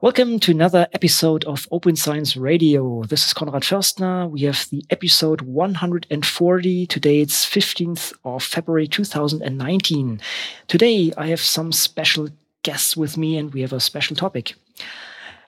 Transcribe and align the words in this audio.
Welcome 0.00 0.38
to 0.40 0.50
another 0.50 0.86
episode 0.92 1.44
of 1.44 1.66
Open 1.70 1.96
Science 1.96 2.36
Radio. 2.36 3.04
This 3.04 3.26
is 3.26 3.32
Konrad 3.32 3.62
Förstner. 3.62 4.28
We 4.28 4.40
have 4.42 4.66
the 4.70 4.84
episode 4.90 5.40
140. 5.42 6.86
Today 6.86 7.20
it's 7.20 7.46
15th 7.46 8.12
of 8.24 8.42
February 8.42 8.86
2019. 8.88 10.20
Today 10.68 11.12
I 11.16 11.28
have 11.28 11.40
some 11.40 11.72
special 11.72 12.28
guests 12.62 12.96
with 12.96 13.16
me 13.16 13.38
and 13.38 13.54
we 13.54 13.62
have 13.62 13.72
a 13.72 13.80
special 13.80 14.16
topic. 14.16 14.54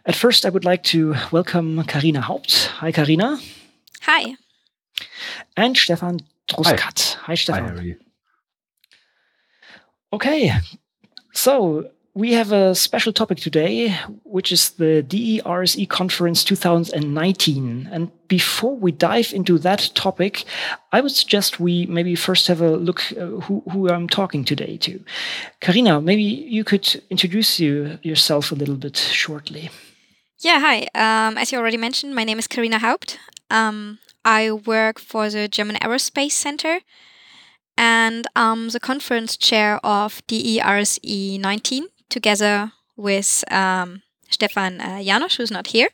At 0.06 0.14
first, 0.14 0.46
I 0.46 0.50
would 0.50 0.64
like 0.64 0.84
to 0.84 1.16
welcome 1.32 1.82
Carina 1.84 2.20
Haupt. 2.20 2.66
Hi, 2.78 2.92
Carina. 2.92 3.38
Hi. 4.02 4.36
And 5.56 5.76
Stefan 5.76 6.20
Druskat. 6.48 7.14
Hi, 7.14 7.20
Hi 7.26 7.34
Stefan. 7.34 7.64
Hi, 7.64 7.70
how 7.70 7.76
are 7.76 7.82
you? 7.82 7.96
Okay, 10.12 10.52
so 11.34 11.90
we 12.16 12.32
have 12.32 12.50
a 12.50 12.74
special 12.74 13.12
topic 13.12 13.36
today, 13.36 13.94
which 14.24 14.50
is 14.50 14.70
the 14.70 15.02
DERSE 15.02 15.86
Conference 15.90 16.42
2019. 16.44 17.90
And 17.92 18.10
before 18.26 18.74
we 18.74 18.90
dive 18.90 19.34
into 19.34 19.58
that 19.58 19.90
topic, 19.94 20.44
I 20.92 21.02
would 21.02 21.12
suggest 21.12 21.60
we 21.60 21.84
maybe 21.84 22.14
first 22.14 22.46
have 22.46 22.62
a 22.62 22.70
look 22.70 23.12
uh, 23.12 23.26
who, 23.44 23.62
who 23.70 23.90
I'm 23.90 24.08
talking 24.08 24.46
today 24.46 24.78
to. 24.78 25.04
Carina, 25.60 26.00
maybe 26.00 26.22
you 26.22 26.64
could 26.64 27.02
introduce 27.10 27.60
you 27.60 27.98
yourself 28.02 28.50
a 28.50 28.54
little 28.54 28.76
bit 28.76 28.96
shortly. 28.96 29.68
Yeah, 30.38 30.58
hi. 30.60 30.88
Um, 30.94 31.36
as 31.36 31.52
you 31.52 31.58
already 31.58 31.76
mentioned, 31.76 32.14
my 32.14 32.24
name 32.24 32.38
is 32.38 32.46
Carina 32.46 32.78
Haupt. 32.78 33.18
Um, 33.50 33.98
I 34.24 34.52
work 34.52 34.98
for 34.98 35.28
the 35.28 35.48
German 35.48 35.76
Aerospace 35.76 36.32
Center 36.32 36.80
and 37.76 38.26
I'm 38.34 38.70
the 38.70 38.80
conference 38.80 39.36
chair 39.36 39.78
of 39.84 40.26
DERSE 40.26 41.38
19 41.38 41.88
together 42.08 42.72
with 42.96 43.44
um, 43.50 44.02
Stefan 44.30 44.80
uh, 44.80 44.98
Janosch, 44.98 45.36
who's 45.36 45.50
not 45.50 45.68
here. 45.68 45.88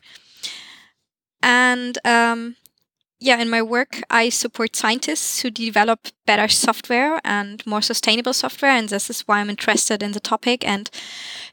And 1.41 1.97
um, 2.05 2.55
yeah, 3.19 3.39
in 3.39 3.49
my 3.49 3.61
work, 3.61 4.01
I 4.09 4.29
support 4.29 4.75
scientists 4.75 5.41
who 5.41 5.49
develop 5.49 6.07
better 6.25 6.47
software 6.47 7.21
and 7.23 7.65
more 7.65 7.81
sustainable 7.81 8.33
software. 8.33 8.71
And 8.71 8.89
this 8.89 9.09
is 9.09 9.21
why 9.21 9.39
I'm 9.39 9.49
interested 9.49 10.03
in 10.03 10.11
the 10.11 10.19
topic 10.19 10.67
and 10.67 10.89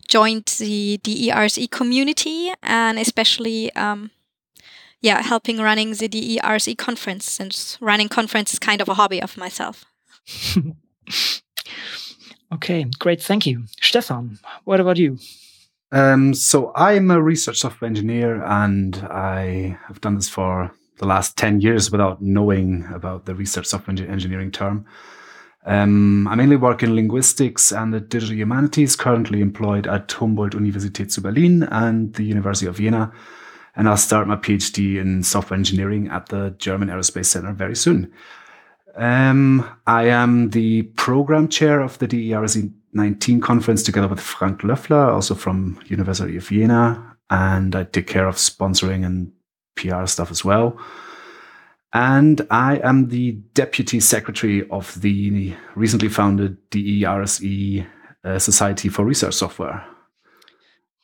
joined 0.08 0.47
the 0.58 0.98
DERSE 0.98 1.70
community 1.70 2.52
and 2.62 2.98
especially, 2.98 3.72
um, 3.74 4.11
yeah, 5.00 5.22
helping 5.22 5.58
running 5.58 5.95
the 5.95 6.08
DERSE 6.08 6.77
conference 6.77 7.30
since 7.30 7.78
running 7.80 8.08
conference 8.08 8.52
is 8.52 8.58
kind 8.58 8.80
of 8.80 8.89
a 8.89 8.95
hobby 8.95 9.22
of 9.22 9.36
myself. 9.36 9.84
Okay, 12.52 12.84
great. 12.98 13.22
Thank 13.22 13.46
you. 13.46 13.64
Stefan, 13.80 14.38
what 14.64 14.80
about 14.80 14.96
you? 14.96 15.18
Um, 15.92 16.34
so 16.34 16.72
I'm 16.74 17.10
a 17.10 17.20
research 17.20 17.58
software 17.58 17.88
engineer 17.88 18.42
and 18.44 18.96
I 19.10 19.78
have 19.86 20.00
done 20.00 20.14
this 20.14 20.28
for 20.28 20.72
the 20.98 21.06
last 21.06 21.36
10 21.36 21.60
years 21.60 21.90
without 21.90 22.22
knowing 22.22 22.86
about 22.92 23.24
the 23.26 23.34
research 23.34 23.66
software 23.66 23.96
engineering 23.96 24.50
term. 24.50 24.84
Um, 25.66 26.26
I 26.28 26.36
mainly 26.36 26.56
work 26.56 26.82
in 26.82 26.94
linguistics 26.94 27.72
and 27.72 27.92
the 27.92 28.00
digital 28.00 28.34
humanities, 28.34 28.96
currently 28.96 29.40
employed 29.40 29.86
at 29.86 30.12
Humboldt 30.12 30.54
Universität 30.54 31.10
zu 31.10 31.20
Berlin 31.20 31.64
and 31.64 32.14
the 32.14 32.24
University 32.24 32.66
of 32.66 32.78
Jena. 32.78 33.12
And 33.76 33.88
I'll 33.88 33.96
start 33.96 34.26
my 34.26 34.36
PhD 34.36 34.96
in 34.96 35.22
software 35.22 35.58
engineering 35.58 36.08
at 36.08 36.26
the 36.26 36.54
German 36.58 36.88
Aerospace 36.88 37.26
Center 37.26 37.52
very 37.52 37.76
soon. 37.76 38.12
Um, 38.96 39.69
I 39.86 40.05
am 40.05 40.50
the 40.50 40.83
program 40.83 41.48
chair 41.48 41.80
of 41.80 41.98
the 41.98 42.06
DERSE 42.06 42.70
19 42.92 43.41
conference 43.41 43.83
together 43.83 44.08
with 44.08 44.20
Frank 44.20 44.62
Löffler, 44.62 45.12
also 45.12 45.34
from 45.34 45.80
University 45.86 46.36
of 46.36 46.48
Jena, 46.48 47.16
and 47.30 47.74
I 47.74 47.84
take 47.84 48.06
care 48.06 48.27
of 48.27 48.36
sponsoring 48.36 49.05
and 49.06 49.33
PR 49.77 50.06
stuff 50.06 50.30
as 50.30 50.44
well. 50.44 50.78
And 51.92 52.46
I 52.50 52.77
am 52.78 53.08
the 53.08 53.33
deputy 53.55 54.01
secretary 54.01 54.68
of 54.70 55.01
the 55.01 55.55
recently 55.74 56.08
founded 56.08 56.57
DERSE 56.70 57.86
uh, 58.24 58.39
Society 58.39 58.89
for 58.89 59.05
Research 59.05 59.34
Software. 59.34 59.84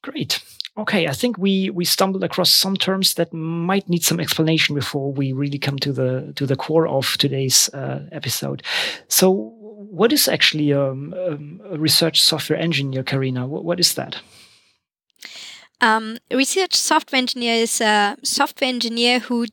Great. 0.03 0.43
Okay, 0.79 1.09
I 1.09 1.13
think 1.13 1.39
we 1.39 1.71
we 1.71 1.87
stumbled 1.87 2.23
across 2.23 2.51
some 2.51 2.77
terms 2.77 3.15
that 3.15 3.33
might 3.33 3.89
need 3.89 4.05
some 4.05 4.21
explanation 4.21 4.75
before 4.75 5.11
we 5.11 5.33
really 5.33 5.59
come 5.59 5.79
to 5.79 5.93
the 5.93 6.33
to 6.37 6.47
the 6.47 6.57
core 6.57 6.87
of 6.87 7.17
today's 7.17 7.71
uh, 7.73 8.01
episode. 8.13 8.63
So, 9.09 9.31
what 9.91 10.13
is 10.13 10.29
actually 10.29 10.75
um, 10.75 11.15
um, 11.15 11.61
a 11.71 11.79
research 11.79 12.21
software 12.21 12.59
engineer, 12.59 13.03
Carina? 13.03 13.47
what, 13.47 13.65
what 13.65 13.81
is 13.81 13.95
that? 13.95 14.21
Um, 15.81 16.19
research 16.31 16.75
software 16.75 17.19
engineer 17.19 17.55
is 17.55 17.81
a 17.81 18.17
software 18.23 18.69
engineer 18.69 19.21
who 19.21 19.47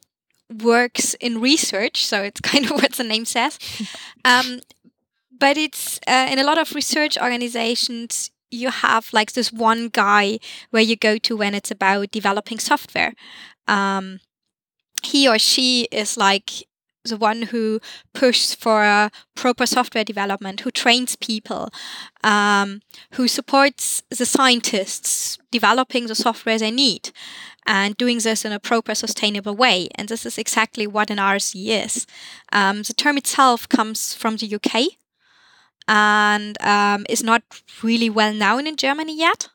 works 0.62 1.14
in 1.16 1.40
research, 1.40 2.06
so 2.06 2.22
it's 2.22 2.42
kind 2.52 2.66
of 2.66 2.72
what 2.72 2.94
the 2.94 3.04
name 3.04 3.26
says. 3.26 3.60
Um, 4.26 4.62
but 5.38 5.58
it's 5.58 6.00
uh, 6.08 6.30
in 6.32 6.40
a 6.40 6.46
lot 6.46 6.58
of 6.58 6.74
research 6.74 7.18
organizations 7.18 8.32
you 8.54 8.70
have 8.70 9.10
like 9.12 9.34
this 9.34 9.52
one 9.52 9.90
guy 9.90 10.40
where 10.70 10.84
you 10.84 10.96
go 10.96 11.18
to 11.18 11.36
when 11.36 11.54
it's 11.54 11.72
about 11.72 12.12
developing 12.12 12.60
software. 12.60 13.14
Um, 13.68 14.20
he 15.04 15.28
or 15.28 15.40
she 15.40 15.88
is 15.92 16.18
like 16.18 16.64
the 17.06 17.18
one 17.18 17.44
who 17.44 17.82
pushes 18.14 18.56
for 18.56 19.10
proper 19.36 19.66
software 19.66 20.06
development, 20.06 20.62
who 20.62 20.72
trains 20.72 21.16
people, 21.18 21.70
um, 22.24 22.82
who 23.14 23.28
supports 23.28 24.02
the 24.10 24.26
scientists 24.26 25.38
developing 25.52 26.08
the 26.08 26.16
software 26.16 26.58
they 26.58 26.72
need, 26.72 27.12
and 27.66 27.98
doing 27.98 28.20
this 28.20 28.46
in 28.46 28.54
a 28.54 28.60
proper, 28.60 28.96
sustainable 28.96 29.56
way. 29.56 29.90
And 29.96 30.08
this 30.08 30.26
is 30.26 30.38
exactly 30.38 30.88
what 30.88 31.10
an 31.10 31.18
RSE 31.18 31.86
is. 31.86 32.08
Um, 32.54 32.84
the 32.84 32.94
term 32.94 33.18
itself 33.18 33.68
comes 33.68 34.14
from 34.14 34.38
the 34.38 34.56
UK 34.56 34.98
and 35.88 36.62
um, 36.62 37.06
is 37.10 37.24
not 37.24 37.44
really 37.82 38.10
well 38.10 38.34
known 38.34 38.68
in 38.68 38.76
Germany 38.76 39.18
yet. 39.18 39.50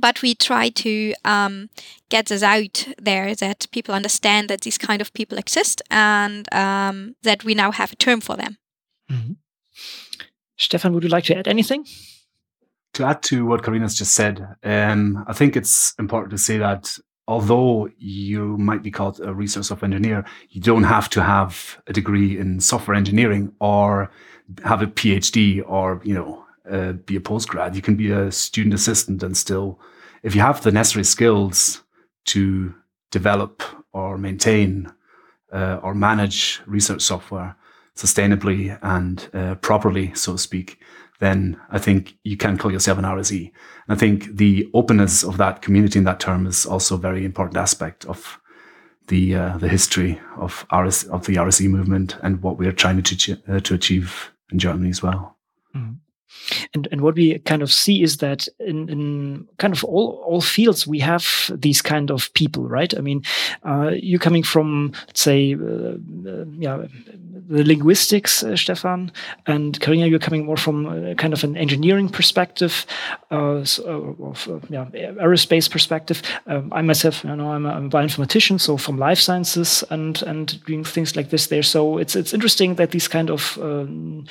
But 0.00 0.22
we 0.22 0.34
try 0.34 0.68
to 0.68 1.14
um, 1.24 1.70
get 2.08 2.26
this 2.26 2.42
out 2.42 2.86
there 2.98 3.34
that 3.34 3.66
people 3.72 3.94
understand 3.94 4.48
that 4.48 4.60
these 4.60 4.78
kind 4.78 5.00
of 5.00 5.12
people 5.12 5.38
exist 5.38 5.82
and 5.90 6.52
um, 6.54 7.16
that 7.22 7.42
we 7.42 7.54
now 7.54 7.72
have 7.72 7.92
a 7.92 7.96
term 7.96 8.20
for 8.20 8.36
them. 8.36 8.58
Mm-hmm. 9.10 9.32
Stefan, 10.56 10.92
would 10.92 11.04
you 11.04 11.08
like 11.08 11.24
to 11.24 11.36
add 11.36 11.48
anything? 11.48 11.86
To 12.94 13.04
add 13.04 13.22
to 13.24 13.44
what 13.44 13.62
Carina's 13.62 13.96
just 13.96 14.14
said, 14.14 14.46
um, 14.62 15.24
I 15.26 15.32
think 15.32 15.56
it's 15.56 15.94
important 15.98 16.30
to 16.30 16.38
say 16.38 16.58
that 16.58 16.96
although 17.28 17.90
you 17.98 18.56
might 18.56 18.82
be 18.82 18.90
called 18.90 19.20
a 19.20 19.32
research 19.32 19.66
software 19.66 19.86
engineer, 19.86 20.24
you 20.48 20.60
don't 20.60 20.84
have 20.84 21.08
to 21.10 21.22
have 21.22 21.80
a 21.86 21.92
degree 21.92 22.38
in 22.38 22.58
software 22.58 22.96
engineering 22.96 23.52
or 23.60 24.10
have 24.64 24.80
a 24.82 24.86
PhD 24.86 25.62
or 25.66 26.00
you 26.02 26.14
know 26.14 26.44
uh, 26.68 26.92
be 26.92 27.16
a 27.16 27.20
postgrad. 27.20 27.76
You 27.76 27.82
can 27.82 27.96
be 27.96 28.10
a 28.10 28.32
student 28.32 28.74
assistant 28.74 29.22
and 29.22 29.36
still, 29.36 29.78
if 30.22 30.34
you 30.34 30.40
have 30.40 30.62
the 30.62 30.72
necessary 30.72 31.04
skills 31.04 31.82
to 32.24 32.74
develop 33.10 33.62
or 33.92 34.18
maintain 34.18 34.90
uh, 35.52 35.80
or 35.82 35.94
manage 35.94 36.60
research 36.66 37.02
software 37.02 37.56
sustainably 37.94 38.78
and 38.82 39.28
uh, 39.34 39.54
properly, 39.56 40.14
so 40.14 40.32
to 40.32 40.38
speak, 40.38 40.78
then 41.18 41.60
I 41.70 41.78
think 41.78 42.16
you 42.22 42.36
can 42.36 42.58
call 42.58 42.70
yourself 42.70 42.98
an 42.98 43.04
RSE. 43.04 43.40
And 43.40 43.52
I 43.88 43.94
think 43.96 44.36
the 44.36 44.68
openness 44.72 45.24
of 45.24 45.36
that 45.38 45.62
community 45.62 45.98
in 45.98 46.04
that 46.04 46.20
term 46.20 46.46
is 46.46 46.64
also 46.64 46.94
a 46.94 46.98
very 46.98 47.24
important 47.24 47.56
aspect 47.56 48.04
of 48.06 48.40
the 49.08 49.34
uh, 49.34 49.58
the 49.58 49.68
history 49.68 50.20
of 50.36 50.66
RS 50.72 51.04
of 51.04 51.26
the 51.26 51.36
RSE 51.36 51.68
movement 51.68 52.16
and 52.22 52.42
what 52.42 52.58
we 52.58 52.66
are 52.66 52.72
trying 52.72 53.02
to 53.02 53.36
uh, 53.48 53.60
to 53.60 53.74
achieve 53.74 54.32
in 54.52 54.58
Germany 54.58 54.90
as 54.90 55.02
well. 55.02 55.36
Mm. 55.74 55.96
And 56.74 56.88
and 56.92 57.00
what 57.00 57.14
we 57.14 57.38
kind 57.40 57.62
of 57.62 57.72
see 57.72 58.02
is 58.02 58.18
that 58.18 58.48
in, 58.60 58.88
in 58.88 59.48
kind 59.58 59.74
of 59.74 59.82
all 59.84 60.22
all 60.26 60.40
fields 60.40 60.86
we 60.86 61.00
have 61.00 61.50
these 61.54 61.82
kind 61.82 62.10
of 62.10 62.32
people, 62.34 62.68
right? 62.68 62.96
I 62.96 63.00
mean, 63.00 63.22
uh, 63.64 63.92
you 63.94 64.18
coming 64.18 64.42
from 64.42 64.92
say, 65.14 65.54
uh, 65.54 65.96
uh, 66.28 66.44
yeah, 66.58 66.84
the 67.48 67.64
linguistics, 67.64 68.42
uh, 68.44 68.56
Stefan, 68.56 69.10
and 69.46 69.80
Karina, 69.80 70.06
you're 70.06 70.18
coming 70.18 70.44
more 70.44 70.56
from 70.56 70.86
uh, 70.86 71.14
kind 71.14 71.32
of 71.32 71.42
an 71.44 71.56
engineering 71.56 72.08
perspective, 72.08 72.86
uh, 73.30 73.64
so, 73.64 74.16
of, 74.20 74.66
yeah, 74.70 74.84
aerospace 74.92 75.70
perspective. 75.70 76.22
Um, 76.46 76.72
I 76.72 76.82
myself, 76.82 77.24
you 77.24 77.34
know, 77.34 77.50
I'm 77.50 77.64
a, 77.64 77.70
I'm 77.70 77.86
a 77.86 77.90
bioinformatician, 77.90 78.60
so 78.60 78.76
from 78.76 78.98
life 78.98 79.18
sciences 79.18 79.82
and 79.90 80.22
and 80.22 80.62
doing 80.66 80.84
things 80.84 81.16
like 81.16 81.30
this 81.30 81.46
there. 81.46 81.62
So 81.62 81.98
it's 81.98 82.14
it's 82.14 82.34
interesting 82.34 82.74
that 82.76 82.90
these 82.90 83.08
kind 83.08 83.30
of 83.30 83.58
um, 83.60 84.26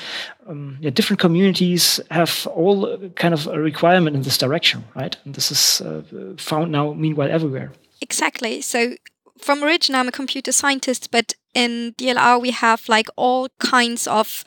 um, 0.47 0.77
yeah, 0.79 0.91
different 0.91 1.19
communities 1.19 1.99
have 2.11 2.47
all 2.47 2.97
kind 3.15 3.33
of 3.33 3.47
a 3.47 3.59
requirement 3.59 4.15
in 4.15 4.21
this 4.21 4.37
direction, 4.37 4.83
right? 4.95 5.17
And 5.25 5.35
this 5.35 5.51
is 5.51 5.81
uh, 5.81 6.03
found 6.37 6.71
now, 6.71 6.93
meanwhile, 6.93 7.31
everywhere. 7.31 7.71
Exactly. 8.01 8.61
So, 8.61 8.95
from 9.39 9.63
origin, 9.63 9.95
I'm 9.95 10.07
a 10.07 10.11
computer 10.11 10.51
scientist, 10.51 11.09
but 11.11 11.33
in 11.53 11.93
DLR, 11.97 12.41
we 12.41 12.51
have 12.51 12.87
like 12.87 13.07
all 13.15 13.49
kinds 13.59 14.07
of 14.07 14.43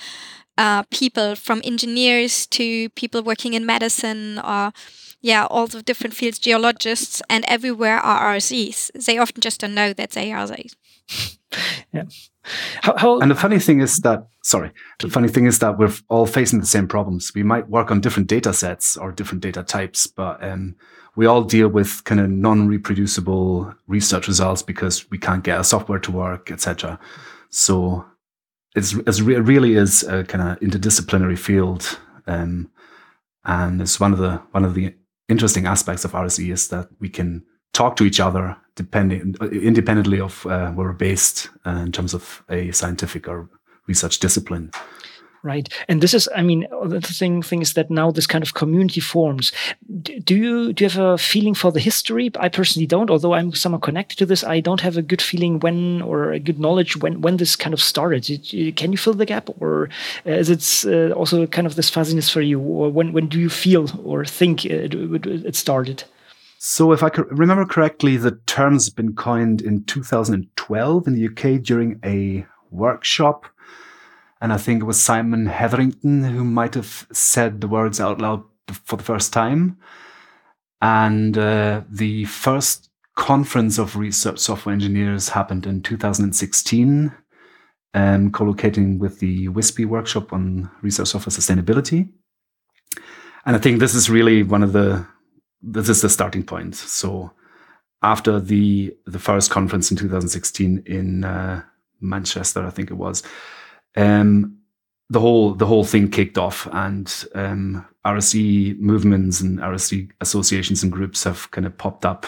uh, 0.58 0.82
people 0.90 1.34
from 1.34 1.60
engineers 1.64 2.46
to 2.48 2.88
people 2.90 3.22
working 3.22 3.54
in 3.54 3.64
medicine 3.64 4.38
or 4.38 4.72
yeah, 5.22 5.46
all 5.50 5.66
the 5.66 5.82
different 5.82 6.14
fields, 6.14 6.38
geologists, 6.38 7.20
and 7.28 7.44
everywhere 7.46 7.98
are 7.98 8.34
RSEs. 8.34 8.90
They 9.04 9.18
often 9.18 9.40
just 9.40 9.60
don't 9.60 9.74
know 9.74 9.92
that 9.92 10.12
they 10.12 10.32
are 10.32 10.46
RSEs. 10.46 10.76
yeah. 11.92 12.04
How, 12.82 12.96
how, 12.96 13.20
and 13.20 13.30
the 13.30 13.34
funny 13.34 13.58
thing 13.58 13.80
is 13.80 13.98
that, 13.98 14.26
sorry, 14.42 14.72
the 14.98 15.10
funny 15.10 15.28
thing 15.28 15.44
is 15.44 15.58
that 15.58 15.78
we're 15.78 15.92
all 16.08 16.26
facing 16.26 16.60
the 16.60 16.66
same 16.66 16.88
problems. 16.88 17.32
We 17.34 17.42
might 17.42 17.68
work 17.68 17.90
on 17.90 18.00
different 18.00 18.28
data 18.28 18.54
sets 18.54 18.96
or 18.96 19.12
different 19.12 19.42
data 19.42 19.62
types, 19.62 20.06
but 20.06 20.42
um, 20.42 20.76
we 21.16 21.26
all 21.26 21.42
deal 21.42 21.68
with 21.68 22.04
kind 22.04 22.20
of 22.20 22.30
non-reproducible 22.30 23.74
research 23.86 24.28
results 24.28 24.62
because 24.62 25.10
we 25.10 25.18
can't 25.18 25.44
get 25.44 25.58
our 25.58 25.64
software 25.64 25.98
to 25.98 26.12
work, 26.12 26.50
etc. 26.50 26.98
So 27.48 28.04
it's, 28.76 28.94
it's 28.94 29.20
re- 29.20 29.36
it 29.36 29.40
really 29.40 29.74
is 29.74 30.02
a 30.04 30.24
kind 30.24 30.48
of 30.48 30.60
interdisciplinary 30.60 31.38
field, 31.38 31.98
um, 32.26 32.70
and 33.44 33.82
it's 33.82 33.98
one 33.98 34.12
of 34.12 34.18
the 34.18 34.40
one 34.52 34.64
of 34.64 34.74
the 34.74 34.94
interesting 35.28 35.66
aspects 35.66 36.04
of 36.04 36.12
RSE 36.12 36.52
is 36.52 36.68
that 36.68 36.88
we 37.00 37.08
can 37.08 37.44
talk 37.72 37.96
to 37.96 38.04
each 38.04 38.20
other 38.20 38.56
depending 38.74 39.34
independently 39.52 40.20
of 40.20 40.44
uh, 40.46 40.70
where 40.72 40.88
we're 40.88 40.92
based 40.92 41.48
uh, 41.66 41.70
in 41.70 41.92
terms 41.92 42.14
of 42.14 42.42
a 42.48 42.70
scientific 42.72 43.28
or 43.28 43.48
research 43.86 44.18
discipline 44.18 44.70
right? 45.42 45.68
And 45.88 46.00
this 46.00 46.14
is 46.14 46.28
i 46.34 46.42
mean 46.42 46.66
the 46.84 47.00
thing 47.00 47.42
thing 47.42 47.62
is 47.62 47.74
that 47.74 47.90
now 47.90 48.10
this 48.10 48.26
kind 48.26 48.42
of 48.44 48.54
community 48.54 49.00
forms. 49.00 49.52
Do 50.02 50.36
you 50.36 50.72
do 50.72 50.84
you 50.84 50.90
have 50.90 50.98
a 50.98 51.18
feeling 51.18 51.54
for 51.54 51.72
the 51.72 51.80
history? 51.80 52.30
I 52.38 52.48
personally 52.48 52.86
don't 52.86 53.10
although 53.10 53.34
i'm 53.34 53.52
somehow 53.54 53.78
connected 53.78 54.18
to 54.18 54.26
this. 54.26 54.44
I 54.44 54.60
don't 54.60 54.80
have 54.80 54.96
a 54.96 55.02
good 55.02 55.22
feeling 55.22 55.60
when 55.60 56.02
or 56.02 56.32
a 56.32 56.38
good 56.38 56.58
knowledge 56.58 56.96
when 56.96 57.20
when 57.20 57.36
this 57.38 57.56
kind 57.56 57.74
of 57.74 57.80
started. 57.80 58.22
Can 58.76 58.92
you 58.92 58.98
fill 58.98 59.14
the 59.14 59.26
gap? 59.26 59.48
Or 59.60 59.88
is 60.24 60.50
it 60.50 60.62
uh, 60.86 61.12
also 61.14 61.46
kind 61.46 61.66
of 61.66 61.76
this 61.76 61.90
fuzziness 61.90 62.30
for 62.30 62.40
you? 62.40 62.60
Or 62.60 62.90
when 62.90 63.12
when 63.12 63.28
do 63.28 63.38
you 63.38 63.50
feel 63.50 63.88
or 64.04 64.24
think 64.24 64.64
it, 64.64 64.94
it 64.94 65.56
started? 65.56 66.04
So, 66.62 66.92
if 66.92 67.02
I 67.02 67.08
remember 67.30 67.64
correctly, 67.64 68.18
the 68.18 68.32
term's 68.44 68.90
been 68.90 69.14
coined 69.14 69.62
in 69.62 69.82
2012 69.84 71.06
in 71.06 71.14
the 71.14 71.26
UK 71.26 71.62
during 71.62 71.98
a 72.04 72.44
workshop 72.70 73.46
and 74.40 74.52
I 74.52 74.56
think 74.56 74.82
it 74.82 74.86
was 74.86 75.00
Simon 75.00 75.46
Hettrick 75.46 76.00
who 76.02 76.44
might 76.44 76.74
have 76.74 77.06
said 77.12 77.60
the 77.60 77.68
words 77.68 78.00
out 78.00 78.20
loud 78.20 78.42
for 78.68 78.96
the 78.96 79.04
first 79.04 79.32
time. 79.32 79.78
And 80.80 81.36
uh, 81.36 81.82
the 81.90 82.24
first 82.24 82.90
conference 83.16 83.78
of 83.78 83.96
research 83.96 84.38
software 84.38 84.72
engineers 84.72 85.28
happened 85.28 85.66
in 85.66 85.82
2016, 85.82 87.12
um, 87.92 88.30
co-locating 88.30 88.98
with 88.98 89.18
the 89.18 89.48
WSSSPE 89.48 89.86
workshop 89.86 90.32
on 90.32 90.70
research 90.80 91.08
software 91.08 91.30
sustainability. 91.30 92.08
And 93.44 93.56
I 93.56 93.58
think 93.58 93.78
this 93.78 93.94
is 93.94 94.08
really 94.08 94.42
one 94.42 94.62
of 94.62 94.72
the 94.72 95.06
this 95.62 95.90
is 95.90 96.00
the 96.00 96.08
starting 96.08 96.42
point. 96.42 96.74
So 96.76 97.32
after 98.02 98.40
the 98.40 98.96
the 99.06 99.18
first 99.18 99.50
conference 99.50 99.90
in 99.90 99.98
2016 99.98 100.84
in 100.86 101.24
uh, 101.24 101.62
Manchester, 102.00 102.64
I 102.64 102.70
think 102.70 102.90
it 102.90 102.94
was, 102.94 103.22
um, 103.96 104.58
the 105.08 105.20
whole 105.20 105.54
the 105.54 105.66
whole 105.66 105.84
thing 105.84 106.10
kicked 106.10 106.38
off, 106.38 106.68
and 106.72 107.24
um, 107.34 107.86
RSE 108.06 108.78
movements 108.78 109.40
and 109.40 109.58
RSE 109.58 110.10
associations 110.20 110.82
and 110.82 110.92
groups 110.92 111.24
have 111.24 111.50
kind 111.50 111.66
of 111.66 111.76
popped 111.76 112.04
up 112.04 112.26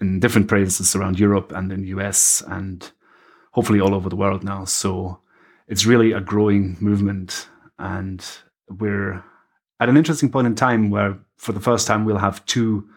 in 0.00 0.20
different 0.20 0.48
places 0.48 0.94
around 0.94 1.18
Europe 1.18 1.52
and 1.52 1.72
in 1.72 1.82
the 1.82 1.88
US 1.88 2.42
and 2.48 2.92
hopefully 3.52 3.80
all 3.80 3.94
over 3.94 4.10
the 4.10 4.16
world 4.16 4.44
now. 4.44 4.64
So 4.66 5.20
it's 5.68 5.86
really 5.86 6.12
a 6.12 6.20
growing 6.20 6.76
movement, 6.80 7.48
and 7.78 8.24
we're 8.68 9.24
at 9.80 9.88
an 9.88 9.96
interesting 9.96 10.30
point 10.30 10.46
in 10.46 10.54
time 10.54 10.90
where, 10.90 11.18
for 11.36 11.52
the 11.52 11.60
first 11.60 11.86
time, 11.86 12.04
we'll 12.04 12.18
have 12.18 12.44
two 12.46 12.88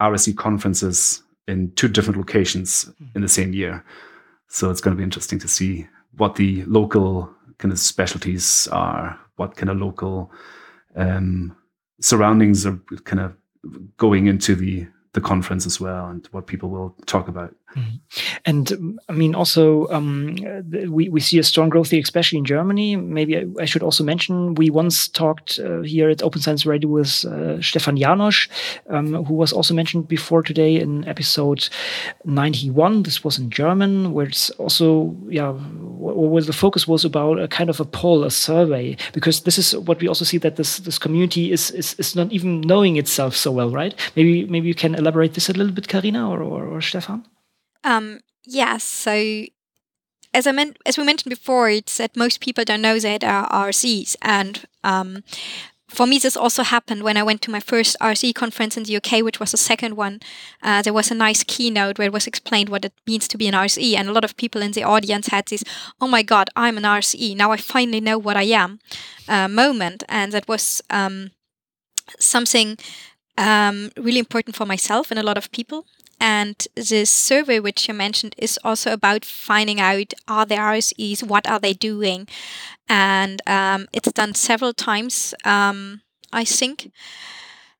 RSE 0.00 0.36
conferences 0.36 1.22
in 1.48 1.72
two 1.74 1.88
different 1.88 2.18
locations 2.18 2.90
in 3.14 3.22
the 3.22 3.28
same 3.28 3.52
year. 3.52 3.84
So 4.48 4.70
it's 4.70 4.80
going 4.80 4.96
to 4.96 4.98
be 4.98 5.04
interesting 5.04 5.38
to 5.40 5.48
see 5.48 5.86
what 6.16 6.36
the 6.36 6.64
local 6.64 7.32
kind 7.58 7.72
of 7.72 7.78
specialties 7.78 8.68
are, 8.68 9.18
what 9.36 9.56
kind 9.56 9.70
of 9.70 9.78
local 9.78 10.30
um, 10.96 11.56
surroundings 12.00 12.66
are 12.66 12.78
kind 13.04 13.20
of 13.20 13.34
going 13.96 14.26
into 14.26 14.54
the 14.54 14.86
the 15.14 15.20
conference 15.20 15.66
as 15.66 15.78
well 15.78 16.08
and 16.08 16.26
what 16.32 16.46
people 16.46 16.70
will 16.70 16.96
talk 17.04 17.28
about. 17.28 17.54
Mm-hmm. 17.74 18.38
And 18.44 18.98
I 19.08 19.12
mean, 19.12 19.34
also, 19.34 19.88
um, 19.88 20.36
we, 20.88 21.08
we 21.08 21.20
see 21.20 21.38
a 21.38 21.42
strong 21.42 21.68
growth 21.68 21.90
here, 21.90 22.02
especially 22.02 22.38
in 22.38 22.44
Germany. 22.44 22.96
Maybe 22.96 23.38
I, 23.38 23.46
I 23.60 23.64
should 23.64 23.82
also 23.82 24.04
mention 24.04 24.54
we 24.54 24.70
once 24.70 25.08
talked 25.08 25.58
uh, 25.58 25.80
here 25.80 26.10
at 26.10 26.22
Open 26.22 26.40
Science 26.40 26.66
Radio 26.66 26.88
with 26.88 27.24
uh, 27.24 27.60
Stefan 27.60 27.96
Janosch, 27.96 28.48
um, 28.90 29.24
who 29.24 29.34
was 29.34 29.52
also 29.52 29.74
mentioned 29.74 30.08
before 30.08 30.42
today 30.42 30.76
in 30.76 31.06
episode 31.08 31.68
91. 32.24 33.04
This 33.04 33.24
was 33.24 33.38
in 33.38 33.50
German, 33.50 34.12
where 34.12 34.26
it's 34.26 34.50
also, 34.50 35.16
yeah, 35.28 35.52
where 35.52 36.42
the 36.42 36.52
focus 36.52 36.86
was 36.86 37.04
about 37.04 37.38
a 37.38 37.48
kind 37.48 37.70
of 37.70 37.80
a 37.80 37.84
poll, 37.84 38.24
a 38.24 38.30
survey, 38.30 38.96
because 39.12 39.42
this 39.42 39.58
is 39.58 39.76
what 39.76 40.00
we 40.00 40.08
also 40.08 40.24
see 40.24 40.38
that 40.38 40.56
this 40.56 40.78
this 40.78 40.98
community 40.98 41.52
is 41.52 41.70
is, 41.70 41.94
is 41.94 42.14
not 42.16 42.30
even 42.32 42.60
knowing 42.60 42.96
itself 42.96 43.34
so 43.36 43.50
well, 43.50 43.70
right? 43.70 43.94
Maybe 44.16 44.44
maybe 44.46 44.68
you 44.68 44.74
can 44.74 44.94
elaborate 44.94 45.34
this 45.34 45.48
a 45.48 45.52
little 45.52 45.72
bit, 45.72 45.88
Carina 45.88 46.28
or, 46.28 46.42
or, 46.42 46.66
or 46.66 46.80
Stefan? 46.80 47.24
Um, 47.84 48.20
yes. 48.44 48.84
So 48.84 49.44
as 50.34 50.46
I 50.46 50.52
meant, 50.52 50.78
as 50.86 50.96
we 50.96 51.04
mentioned 51.04 51.30
before, 51.30 51.68
it's 51.68 51.98
that 51.98 52.16
most 52.16 52.40
people 52.40 52.64
don't 52.64 52.82
know 52.82 52.98
that 52.98 53.24
are 53.24 53.48
RSEs, 53.48 54.16
and 54.22 54.64
um, 54.82 55.22
for 55.92 56.06
me, 56.06 56.18
this 56.18 56.38
also 56.38 56.62
happened 56.62 57.02
when 57.02 57.18
I 57.18 57.22
went 57.22 57.42
to 57.42 57.50
my 57.50 57.60
first 57.60 57.96
RSE 58.00 58.34
conference 58.34 58.78
in 58.78 58.84
the 58.84 58.96
UK, 58.96 59.22
which 59.22 59.38
was 59.38 59.50
the 59.50 59.58
second 59.58 59.94
one. 59.94 60.20
Uh, 60.62 60.80
there 60.80 60.92
was 60.92 61.10
a 61.10 61.14
nice 61.14 61.44
keynote 61.44 61.98
where 61.98 62.06
it 62.06 62.14
was 62.14 62.26
explained 62.26 62.70
what 62.70 62.86
it 62.86 62.94
means 63.06 63.28
to 63.28 63.36
be 63.36 63.46
an 63.46 63.52
RSE, 63.54 63.94
and 63.94 64.08
a 64.08 64.12
lot 64.12 64.24
of 64.24 64.36
people 64.38 64.62
in 64.62 64.72
the 64.72 64.84
audience 64.84 65.28
had 65.28 65.46
this, 65.46 65.62
"Oh 66.00 66.08
my 66.08 66.22
God, 66.22 66.48
I'm 66.56 66.78
an 66.78 66.84
RSE! 66.84 67.36
Now 67.36 67.52
I 67.52 67.58
finally 67.58 68.00
know 68.00 68.18
what 68.18 68.36
I 68.38 68.44
am," 68.44 68.80
uh, 69.28 69.48
moment, 69.48 70.02
and 70.08 70.32
that 70.32 70.48
was 70.48 70.80
um, 70.88 71.30
something 72.18 72.78
um, 73.36 73.90
really 73.96 74.18
important 74.18 74.56
for 74.56 74.66
myself 74.66 75.10
and 75.10 75.20
a 75.20 75.22
lot 75.22 75.36
of 75.36 75.50
people. 75.52 75.86
And 76.22 76.68
this 76.76 77.10
survey, 77.10 77.58
which 77.58 77.88
you 77.88 77.94
mentioned, 77.94 78.36
is 78.38 78.56
also 78.62 78.92
about 78.92 79.24
finding 79.24 79.80
out 79.80 80.14
are 80.28 80.46
there 80.46 80.60
RSEs, 80.60 81.24
what 81.24 81.48
are 81.48 81.58
they 81.58 81.72
doing, 81.72 82.28
and 82.88 83.42
um, 83.44 83.88
it's 83.92 84.12
done 84.12 84.34
several 84.34 84.72
times, 84.72 85.34
um, 85.44 86.02
I 86.32 86.44
think. 86.44 86.92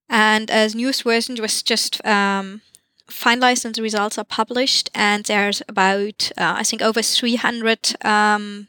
And 0.09 0.51
as 0.51 0.75
newest 0.75 1.05
version 1.05 1.37
was 1.41 1.63
just 1.63 2.05
um, 2.05 2.63
finalized 3.09 3.65
and 3.65 3.77
the 3.77 3.83
results 3.83 4.19
are 4.19 4.25
published, 4.25 4.91
and 4.93 5.25
there's 5.25 5.63
about 5.69 6.33
uh, 6.37 6.55
I 6.59 6.65
think 6.65 6.83
over 6.83 7.01
300 7.01 7.95
um, 8.05 8.67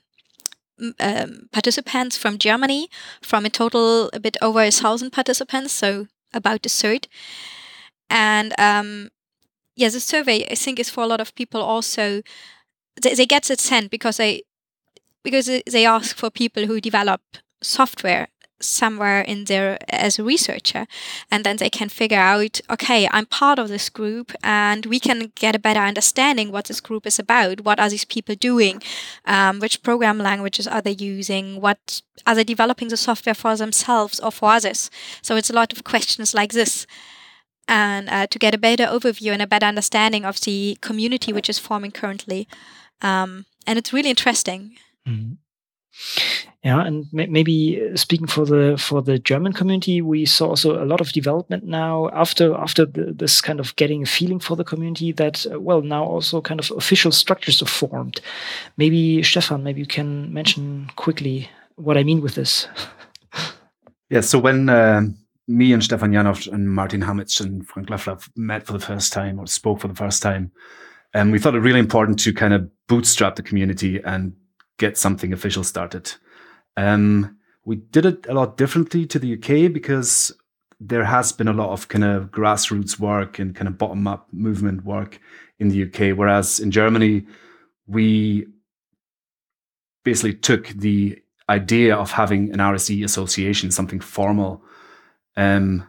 um, 1.00 1.50
participants 1.51 2.15
from 2.15 2.38
Germany, 2.38 2.89
from 3.24 3.43
a 3.43 3.50
total 3.50 4.12
a 4.13 4.19
bit 4.19 4.38
over 4.39 4.62
a 4.62 4.69
thousand 4.69 5.13
participants, 5.13 5.74
so 5.74 6.05
about 6.31 6.63
a 6.63 6.69
third. 6.69 7.07
And 8.12 8.53
um, 8.59 9.09
yeah, 9.75 9.89
the 9.89 10.00
survey 10.00 10.46
I 10.50 10.56
think 10.56 10.80
is 10.80 10.89
for 10.89 11.03
a 11.03 11.08
lot 11.08 11.22
of 11.22 11.36
people 11.36 11.62
also. 11.62 12.22
They, 13.01 13.15
they 13.15 13.25
get 13.25 13.50
it 13.50 13.60
sent 13.60 13.89
because 13.89 14.18
they 14.18 14.44
because 15.24 15.46
they 15.46 15.86
ask 15.86 16.15
for 16.15 16.30
people 16.30 16.68
who 16.68 16.80
develop 16.82 17.22
software 17.62 18.27
somewhere 18.60 19.22
in 19.22 19.46
there 19.46 19.77
as 19.89 20.18
a 20.18 20.24
researcher 20.24 20.88
and 21.30 21.44
then 21.44 21.58
they 21.58 21.70
can 21.70 21.89
figure 21.89 22.18
out 22.18 22.62
okay 22.70 23.08
i'm 23.12 23.25
part 23.25 23.60
of 23.60 23.68
this 23.68 23.89
group 23.89 24.32
and 24.42 24.86
we 24.86 25.00
can 25.00 25.32
get 25.36 25.56
a 25.56 25.60
better 25.60 25.80
understanding 25.80 26.51
what 26.51 26.65
this 26.65 26.80
group 26.80 27.06
is 27.06 27.20
about 27.20 27.62
what 27.62 27.80
are 27.80 27.89
these 27.89 28.06
people 28.06 28.36
doing 28.36 28.82
um, 29.25 29.60
which 29.60 29.84
program 29.84 30.18
languages 30.18 30.68
are 30.68 30.82
they 30.82 30.92
using 30.92 31.60
what 31.60 32.01
are 32.25 32.36
they 32.36 32.44
developing 32.44 32.88
the 32.88 32.98
software 32.98 33.36
for 33.36 33.56
themselves 33.58 34.20
or 34.20 34.32
for 34.32 34.51
others 34.51 34.89
so 35.22 35.36
it's 35.36 35.50
a 35.50 35.53
lot 35.53 35.74
of 35.74 35.84
questions 35.84 36.34
like 36.34 36.53
this 36.53 36.88
and 37.67 38.10
uh, 38.10 38.27
to 38.27 38.39
get 38.39 38.53
a 38.53 38.58
better 38.58 38.86
overview 38.86 39.32
and 39.32 39.41
a 39.41 39.48
better 39.48 39.65
understanding 39.65 40.25
of 40.25 40.41
the 40.41 40.77
community 40.82 41.32
which 41.32 41.50
is 41.50 41.60
forming 41.60 41.91
currently. 41.91 42.48
Um, 43.01 43.46
and 43.65 43.77
it's 43.79 43.93
really 43.93 44.10
interesting. 44.10 44.75
Mm-hmm. 45.08 45.34
Yeah, 46.63 46.82
and 46.86 47.05
maybe 47.12 47.82
uh, 47.91 47.98
speaking 47.98 48.25
for 48.25 48.46
the 48.46 48.77
for 48.77 49.01
the 49.01 49.20
German 49.20 49.51
community, 49.51 50.01
we 50.01 50.25
saw 50.25 50.48
also 50.48 50.82
a 50.82 50.86
lot 50.86 51.01
of 51.01 51.12
development 51.12 51.65
now 51.65 52.10
after 52.13 52.55
after 52.55 52.86
the, 52.86 53.13
this 53.13 53.41
kind 53.41 53.60
of 53.60 53.75
getting 53.75 54.03
a 54.03 54.05
feeling 54.05 54.39
for 54.39 54.55
the 54.55 54.63
community 54.63 55.12
that 55.12 55.46
uh, 55.51 55.60
well 55.60 55.82
now 55.82 56.05
also 56.05 56.41
kind 56.41 56.62
of 56.62 56.72
official 56.72 57.12
structures 57.12 57.62
are 57.62 57.67
formed. 57.67 58.22
Maybe 58.77 59.22
Stefan, 59.24 59.63
maybe 59.63 59.82
you 59.82 59.86
can 59.86 60.34
mention 60.34 60.89
quickly 60.96 61.50
what 61.75 61.98
I 61.98 62.03
mean 62.03 62.22
with 62.22 62.36
this. 62.36 62.67
yeah, 64.10 64.22
so 64.22 64.39
when 64.39 64.70
um, 64.70 65.17
me 65.47 65.73
and 65.73 65.83
Stefan 65.83 66.12
Janosch 66.12 66.51
and 66.51 66.69
Martin 66.69 67.01
Hammitzsch 67.01 67.41
and 67.41 67.67
Frank 67.67 67.89
Löffler 67.89 68.29
met 68.35 68.65
for 68.65 68.73
the 68.73 68.79
first 68.79 69.12
time 69.12 69.39
or 69.39 69.47
spoke 69.47 69.81
for 69.81 69.88
the 69.88 69.95
first 69.95 70.21
time. 70.21 70.51
And 71.13 71.31
we 71.31 71.39
thought 71.39 71.55
it 71.55 71.59
really 71.59 71.79
important 71.79 72.19
to 72.19 72.33
kind 72.33 72.53
of 72.53 72.69
bootstrap 72.88 73.35
the 73.35 73.43
community 73.43 74.01
and 74.03 74.33
get 74.77 74.97
something 74.97 75.33
official 75.33 75.63
started. 75.63 76.12
Um, 76.77 77.38
we 77.65 77.75
did 77.75 78.05
it 78.05 78.25
a 78.27 78.33
lot 78.33 78.57
differently 78.57 79.05
to 79.05 79.19
the 79.19 79.33
UK 79.33 79.71
because 79.71 80.31
there 80.79 81.05
has 81.05 81.31
been 81.31 81.47
a 81.47 81.53
lot 81.53 81.71
of 81.71 81.88
kind 81.88 82.03
of 82.03 82.31
grassroots 82.31 83.00
work 83.00 83.39
and 83.39 83.55
kind 83.55 83.67
of 83.67 83.77
bottom 83.77 84.07
up 84.07 84.27
movement 84.31 84.83
work 84.83 85.19
in 85.59 85.69
the 85.69 85.83
UK, 85.83 86.17
whereas 86.17 86.59
in 86.59 86.71
Germany, 86.71 87.25
we 87.88 88.47
basically 90.03 90.33
took 90.33 90.67
the 90.69 91.21
idea 91.47 91.95
of 91.95 92.12
having 92.12 92.51
an 92.51 92.59
RSE 92.59 93.03
association, 93.03 93.71
something 93.71 94.00
formal, 94.00 94.62
um, 95.35 95.87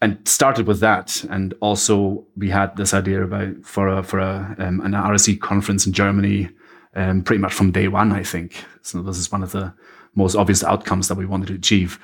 and 0.00 0.26
started 0.26 0.66
with 0.66 0.80
that. 0.80 1.24
And 1.30 1.54
also, 1.60 2.26
we 2.36 2.50
had 2.50 2.76
this 2.76 2.94
idea 2.94 3.22
about 3.22 3.64
for 3.64 3.88
a, 3.88 4.02
for 4.02 4.18
a, 4.18 4.54
um, 4.58 4.80
an 4.80 4.92
RSE 4.92 5.40
conference 5.40 5.86
in 5.86 5.92
Germany, 5.92 6.50
um, 6.94 7.22
pretty 7.22 7.40
much 7.40 7.52
from 7.52 7.72
day 7.72 7.88
one. 7.88 8.12
I 8.12 8.22
think 8.22 8.64
so. 8.82 9.02
This 9.02 9.18
is 9.18 9.30
one 9.30 9.42
of 9.42 9.52
the 9.52 9.72
most 10.14 10.34
obvious 10.34 10.64
outcomes 10.64 11.08
that 11.08 11.18
we 11.18 11.26
wanted 11.26 11.48
to 11.48 11.54
achieve. 11.54 11.98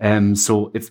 Um, 0.00 0.34
so 0.36 0.70
it's 0.74 0.90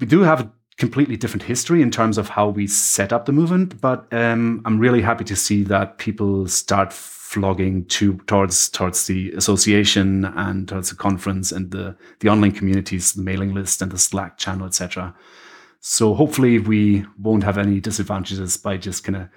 we 0.00 0.06
do 0.06 0.22
have 0.22 0.40
a 0.40 0.52
completely 0.76 1.16
different 1.16 1.44
history 1.44 1.82
in 1.82 1.90
terms 1.90 2.18
of 2.18 2.30
how 2.30 2.48
we 2.48 2.66
set 2.66 3.12
up 3.12 3.26
the 3.26 3.32
movement, 3.32 3.80
but 3.80 4.12
um, 4.12 4.60
I'm 4.64 4.78
really 4.78 5.02
happy 5.02 5.24
to 5.24 5.36
see 5.36 5.62
that 5.64 5.98
people 5.98 6.48
start 6.48 6.92
flogging 7.34 7.84
to 7.86 8.14
towards 8.26 8.68
towards 8.68 9.06
the 9.06 9.32
association 9.32 10.24
and 10.24 10.68
towards 10.68 10.90
the 10.90 10.96
conference 10.96 11.52
and 11.52 11.70
the 11.70 11.96
the 12.20 12.28
online 12.28 12.52
communities, 12.52 13.12
the 13.12 13.22
mailing 13.22 13.52
list 13.52 13.82
and 13.82 13.90
the 13.90 13.98
Slack 13.98 14.38
channel, 14.38 14.66
etc. 14.66 15.14
So 15.80 16.14
hopefully 16.14 16.58
we 16.58 17.04
won't 17.18 17.44
have 17.44 17.58
any 17.58 17.80
disadvantages 17.80 18.56
by 18.56 18.76
just 18.76 19.04
kind 19.04 19.16
of 19.16 19.28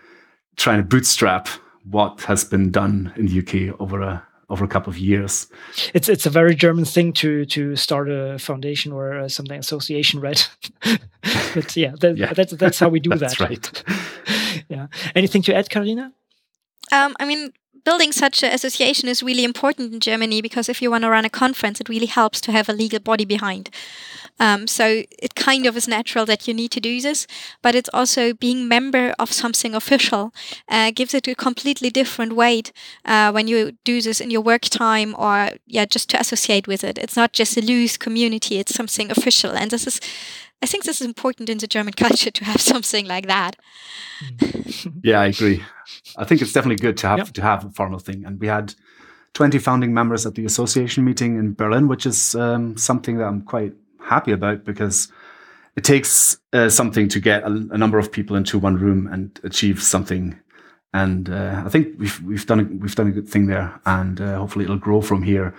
trying 0.56 0.78
to 0.78 0.84
bootstrap 0.84 1.48
what 1.84 2.22
has 2.22 2.44
been 2.46 2.72
done 2.72 3.14
in 3.18 3.26
the 3.26 3.40
UK 3.40 3.80
over 3.82 4.02
a 4.02 4.24
over 4.50 4.64
a 4.64 4.68
couple 4.68 4.90
of 4.90 4.98
years. 4.98 5.48
It's 5.94 6.08
it's 6.08 6.26
a 6.26 6.30
very 6.30 6.56
German 6.56 6.86
thing 6.86 7.14
to 7.14 7.46
to 7.46 7.76
start 7.76 8.10
a 8.10 8.38
foundation 8.40 8.92
or 8.94 9.20
uh, 9.20 9.28
something 9.28 9.60
association, 9.60 10.22
right? 10.22 10.50
but 11.54 11.76
yeah, 11.76 11.94
that, 12.00 12.18
yeah, 12.18 12.34
that's 12.34 12.54
that's 12.54 12.80
how 12.80 12.90
we 12.90 13.00
do 13.00 13.10
that's 13.16 13.38
that. 13.38 13.50
Right. 13.50 13.84
yeah. 14.70 14.88
Anything 15.16 15.42
to 15.44 15.56
add, 15.56 15.70
Carina? 15.70 16.14
Um, 16.92 17.16
I 17.20 17.26
mean, 17.26 17.52
building 17.84 18.12
such 18.12 18.44
an 18.44 18.52
association 18.52 19.10
is 19.10 19.24
really 19.24 19.44
important 19.44 19.94
in 19.94 20.00
Germany 20.00 20.42
because 20.42 20.70
if 20.70 20.82
you 20.82 20.92
want 20.92 21.04
to 21.04 21.10
run 21.10 21.26
a 21.26 21.30
conference, 21.30 21.80
it 21.82 21.90
really 21.90 22.06
helps 22.06 22.42
to 22.42 22.52
have 22.52 22.70
a 22.70 22.74
legal 22.74 23.00
body 23.00 23.26
behind. 23.26 23.70
Um, 24.40 24.68
so 24.68 25.04
it 25.20 25.36
kind 25.36 25.66
of 25.66 25.76
is 25.76 25.88
natural 25.88 26.26
that 26.28 26.48
you 26.48 26.54
need 26.54 26.72
to 26.72 26.80
do 26.80 27.02
this, 27.02 27.26
but 27.62 27.76
it's 27.76 27.90
also 27.94 28.34
being 28.34 28.68
member 28.68 29.16
of 29.18 29.32
something 29.32 29.74
official 29.74 30.32
uh, 30.70 30.92
gives 30.92 31.14
it 31.14 31.28
a 31.28 31.36
completely 31.36 31.90
different 31.90 32.34
weight 32.34 32.72
uh, 33.06 33.32
when 33.32 33.48
you 33.48 33.72
do 33.84 34.02
this 34.02 34.22
in 34.22 34.30
your 34.30 34.42
work 34.42 34.64
time 34.64 35.16
or 35.18 35.50
yeah, 35.66 35.86
just 35.86 36.10
to 36.12 36.20
associate 36.20 36.68
with 36.68 36.84
it. 36.84 36.98
It's 36.98 37.16
not 37.16 37.34
just 37.34 37.58
a 37.58 37.62
loose 37.62 37.98
community; 37.98 38.60
it's 38.60 38.76
something 38.76 39.10
official, 39.12 39.52
and 39.52 39.72
this 39.72 39.88
is. 39.88 40.00
I 40.62 40.66
think 40.66 40.84
this 40.84 41.02
is 41.02 41.08
important 41.08 41.50
in 41.50 41.60
the 41.60 41.68
German 41.68 41.94
culture 41.94 42.32
to 42.32 42.46
have 42.46 42.62
something 42.74 43.06
like 43.06 43.28
that. 43.28 43.56
yeah, 45.04 45.22
I 45.22 45.28
agree. 45.28 45.64
I 46.18 46.26
think 46.26 46.42
it's 46.42 46.54
definitely 46.54 46.82
good 46.82 46.98
to 46.98 47.08
have 47.08 47.20
yep. 47.20 47.28
to 47.34 47.42
have 47.42 47.66
a 47.66 47.70
formal 47.70 48.00
thing, 48.00 48.26
and 48.26 48.40
we 48.40 48.48
had 48.48 48.74
20 49.34 49.60
founding 49.60 49.94
members 49.94 50.26
at 50.26 50.36
the 50.36 50.46
association 50.46 51.06
meeting 51.06 51.38
in 51.38 51.54
Berlin, 51.54 51.88
which 51.88 52.06
is 52.06 52.34
um, 52.36 52.76
something 52.76 53.18
that 53.18 53.26
I'm 53.26 53.42
quite 53.42 53.74
happy 54.02 54.32
about 54.32 54.64
because 54.64 55.12
it 55.76 55.84
takes 55.84 56.38
uh, 56.54 56.70
something 56.70 57.08
to 57.10 57.20
get 57.20 57.44
a, 57.44 57.48
a, 57.48 57.78
number 57.78 58.00
of 58.00 58.12
people 58.12 58.36
into 58.36 58.58
one 58.58 58.78
room 58.78 59.08
and 59.12 59.40
achieve 59.44 59.84
something. 59.84 60.40
And 60.94 61.30
uh, 61.30 61.62
I 61.66 61.70
think 61.70 62.00
we've 62.00 62.20
we've 62.24 62.48
done 62.48 62.60
a, 62.60 62.64
we've 62.64 62.96
done 62.96 63.08
a 63.08 63.12
good 63.12 63.30
thing 63.30 63.46
there, 63.46 63.80
and 63.86 64.20
uh, 64.20 64.38
hopefully 64.38 64.66
it'll 64.66 64.78
grow 64.78 65.02
from 65.02 65.22
here. 65.22 65.54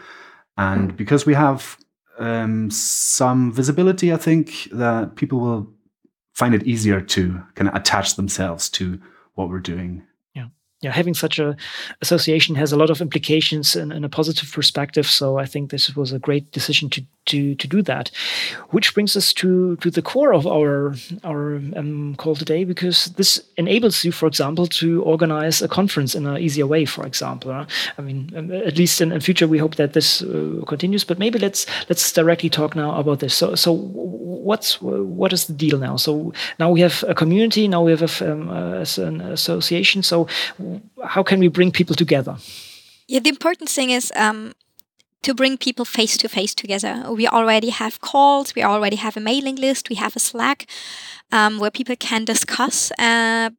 And 0.56 0.96
because 0.96 1.24
we 1.24 1.34
have 1.34 1.78
um, 2.18 2.70
some 2.70 3.52
visibility, 3.52 4.12
I 4.12 4.16
think 4.16 4.68
that 4.72 5.16
people 5.16 5.40
will 5.40 5.72
find 6.34 6.54
it 6.54 6.64
easier 6.64 7.00
to 7.00 7.42
kind 7.54 7.68
of 7.68 7.74
attach 7.74 8.16
themselves 8.16 8.68
to 8.70 9.00
what 9.34 9.48
we're 9.48 9.60
doing 9.60 10.04
yeah, 10.80 10.92
having 10.92 11.14
such 11.14 11.40
a 11.40 11.56
association 12.02 12.54
has 12.54 12.72
a 12.72 12.76
lot 12.76 12.90
of 12.90 13.00
implications 13.00 13.74
in, 13.74 13.90
in, 13.90 14.04
a 14.04 14.08
positive 14.08 14.52
perspective. 14.52 15.08
So 15.08 15.36
I 15.36 15.44
think 15.44 15.70
this 15.70 15.96
was 15.96 16.12
a 16.12 16.20
great 16.20 16.52
decision 16.52 16.88
to 16.90 17.04
to 17.26 17.56
to 17.56 17.66
do 17.66 17.82
that. 17.82 18.10
Which 18.70 18.94
brings 18.94 19.16
us 19.16 19.32
to 19.34 19.76
to 19.76 19.90
the 19.90 20.02
core 20.02 20.32
of 20.32 20.46
our 20.46 20.94
our 21.24 21.56
um, 21.76 22.14
call 22.16 22.36
today, 22.36 22.64
because 22.64 23.06
this 23.16 23.42
enables 23.56 24.04
you, 24.04 24.12
for 24.12 24.28
example, 24.28 24.66
to 24.66 25.02
organize 25.02 25.62
a 25.62 25.68
conference 25.68 26.14
in 26.14 26.26
an 26.26 26.38
easier 26.38 26.66
way. 26.66 26.84
For 26.84 27.04
example, 27.04 27.50
I 27.50 28.02
mean, 28.02 28.32
um, 28.36 28.52
at 28.52 28.78
least 28.78 29.00
in, 29.00 29.10
in 29.10 29.20
future, 29.20 29.48
we 29.48 29.58
hope 29.58 29.74
that 29.76 29.94
this 29.94 30.22
uh, 30.22 30.62
continues. 30.66 31.02
But 31.04 31.18
maybe 31.18 31.40
let's 31.40 31.66
let's 31.88 32.12
directly 32.12 32.50
talk 32.50 32.76
now 32.76 32.94
about 32.94 33.18
this. 33.18 33.34
So 33.34 33.56
so 33.56 33.72
what's 33.72 34.80
what 34.80 35.32
is 35.32 35.46
the 35.46 35.52
deal 35.54 35.78
now? 35.78 35.96
So 35.96 36.32
now 36.58 36.70
we 36.70 36.80
have 36.82 37.04
a 37.08 37.14
community. 37.14 37.66
Now 37.66 37.82
we 37.82 37.90
have 37.90 38.22
a, 38.22 38.32
um, 38.32 38.48
an 38.48 39.20
association. 39.20 40.02
So 40.02 40.26
how 41.04 41.22
can 41.22 41.40
we 41.40 41.48
bring 41.48 41.70
people 41.70 41.96
together? 41.96 42.36
Yeah, 43.06 43.20
the 43.20 43.30
important 43.30 43.70
thing 43.70 43.90
is 43.90 44.12
um, 44.16 44.52
to 45.22 45.34
bring 45.34 45.56
people 45.56 45.84
face 45.84 46.16
to 46.18 46.28
face 46.28 46.54
together. 46.54 47.04
We 47.10 47.26
already 47.26 47.70
have 47.70 48.00
calls, 48.00 48.54
we 48.54 48.62
already 48.62 48.96
have 48.96 49.16
a 49.16 49.20
mailing 49.20 49.56
list, 49.56 49.88
we 49.88 49.96
have 49.96 50.16
a 50.16 50.20
Slack 50.20 50.66
um, 51.32 51.58
where 51.58 51.70
people 51.70 51.96
can 51.96 52.24
discuss. 52.24 52.92
Uh, 52.98 53.50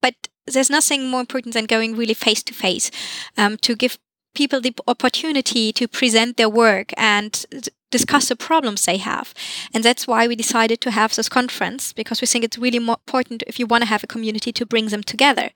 but 0.00 0.14
there's 0.46 0.70
nothing 0.70 1.08
more 1.08 1.20
important 1.20 1.54
than 1.54 1.66
going 1.66 1.96
really 1.96 2.14
face 2.14 2.42
to 2.42 2.54
face 2.54 2.90
to 3.36 3.76
give 3.76 3.98
people 4.34 4.60
the 4.60 4.74
opportunity 4.86 5.72
to 5.72 5.86
present 5.86 6.36
their 6.36 6.48
work 6.48 6.92
and 6.96 7.46
discuss 7.92 8.28
the 8.28 8.34
problems 8.34 8.84
they 8.84 8.96
have. 8.96 9.32
And 9.72 9.84
that's 9.84 10.08
why 10.08 10.26
we 10.26 10.34
decided 10.34 10.80
to 10.80 10.90
have 10.90 11.14
this 11.14 11.28
conference 11.28 11.92
because 11.92 12.20
we 12.20 12.26
think 12.26 12.44
it's 12.44 12.58
really 12.58 12.78
important 12.78 13.44
if 13.46 13.60
you 13.60 13.66
want 13.66 13.82
to 13.82 13.88
have 13.88 14.02
a 14.02 14.08
community 14.08 14.52
to 14.52 14.66
bring 14.66 14.88
them 14.88 15.04
together. 15.04 15.50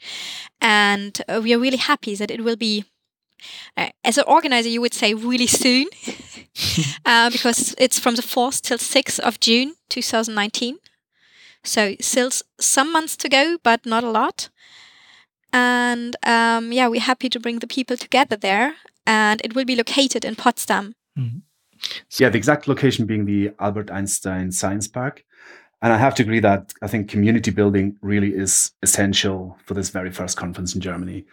And 0.61 1.21
uh, 1.29 1.41
we 1.43 1.53
are 1.53 1.59
really 1.59 1.79
happy 1.79 2.15
that 2.15 2.31
it 2.31 2.45
will 2.45 2.57
be. 2.57 2.85
Uh, 3.77 3.91
as 4.03 4.17
an 4.17 4.25
organizer, 4.27 4.71
you 4.71 4.81
would 4.81 4.95
say 4.95 5.13
really 5.13 5.47
soon, 5.47 5.89
uh, 7.05 7.29
because 7.31 7.75
it's 7.77 7.99
from 7.99 8.15
the 8.15 8.23
4th 8.23 8.63
till 8.63 8.79
6th 8.79 9.21
of 9.21 9.41
June 9.41 9.75
2019. 9.91 10.79
So, 11.63 11.97
still 12.01 12.31
some 12.59 12.93
months 12.93 13.17
to 13.17 13.29
go, 13.29 13.59
but 13.63 13.85
not 13.85 14.05
a 14.05 14.11
lot. 14.11 14.49
And 15.53 16.17
um, 16.23 16.73
yeah, 16.73 16.89
we're 16.89 17.01
happy 17.01 17.29
to 17.29 17.41
bring 17.41 17.59
the 17.59 17.67
people 17.67 17.97
together 17.97 18.37
there. 18.37 18.77
And 19.07 19.41
it 19.45 19.55
will 19.55 19.65
be 19.65 19.77
located 19.77 20.25
in 20.25 20.35
Potsdam. 20.35 20.95
Mm-hmm. 21.19 21.39
So 22.09 22.25
yeah, 22.25 22.31
the 22.31 22.39
exact 22.39 22.69
location 22.69 23.07
being 23.07 23.25
the 23.25 23.53
Albert 23.59 23.91
Einstein 23.91 24.53
Science 24.53 24.89
Park. 24.89 25.25
And 25.83 25.93
I 25.93 25.99
have 25.99 26.15
to 26.17 26.23
agree 26.23 26.41
that 26.41 26.73
I 26.83 26.87
think 26.87 27.11
community 27.11 27.51
building 27.51 27.97
really 28.01 28.35
is 28.35 28.73
essential 28.83 29.59
for 29.67 29.75
this 29.75 29.91
very 29.91 30.11
first 30.11 30.37
conference 30.37 30.75
in 30.75 30.81
Germany. 30.81 31.27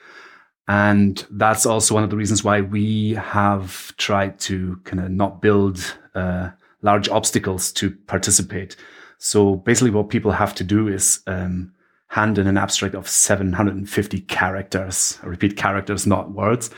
And 0.67 1.25
that's 1.29 1.65
also 1.65 1.93
one 1.93 2.03
of 2.03 2.09
the 2.09 2.17
reasons 2.17 2.43
why 2.43 2.61
we 2.61 3.13
have 3.13 3.95
tried 3.97 4.39
to 4.41 4.79
kind 4.83 4.99
of 5.01 5.11
not 5.11 5.41
build 5.41 5.97
uh, 6.15 6.51
large 6.81 7.09
obstacles 7.09 7.71
to 7.73 7.91
participate. 7.91 8.75
So 9.17 9.55
basically, 9.55 9.91
what 9.91 10.09
people 10.09 10.31
have 10.31 10.53
to 10.55 10.63
do 10.63 10.87
is 10.87 11.21
um, 11.27 11.73
hand 12.07 12.37
in 12.37 12.47
an 12.47 12.57
abstract 12.57 12.95
of 12.95 13.09
750 13.09 14.21
characters. 14.21 15.17
I 15.23 15.27
repeat, 15.27 15.57
characters, 15.57 16.05
not 16.05 16.31
words. 16.31 16.69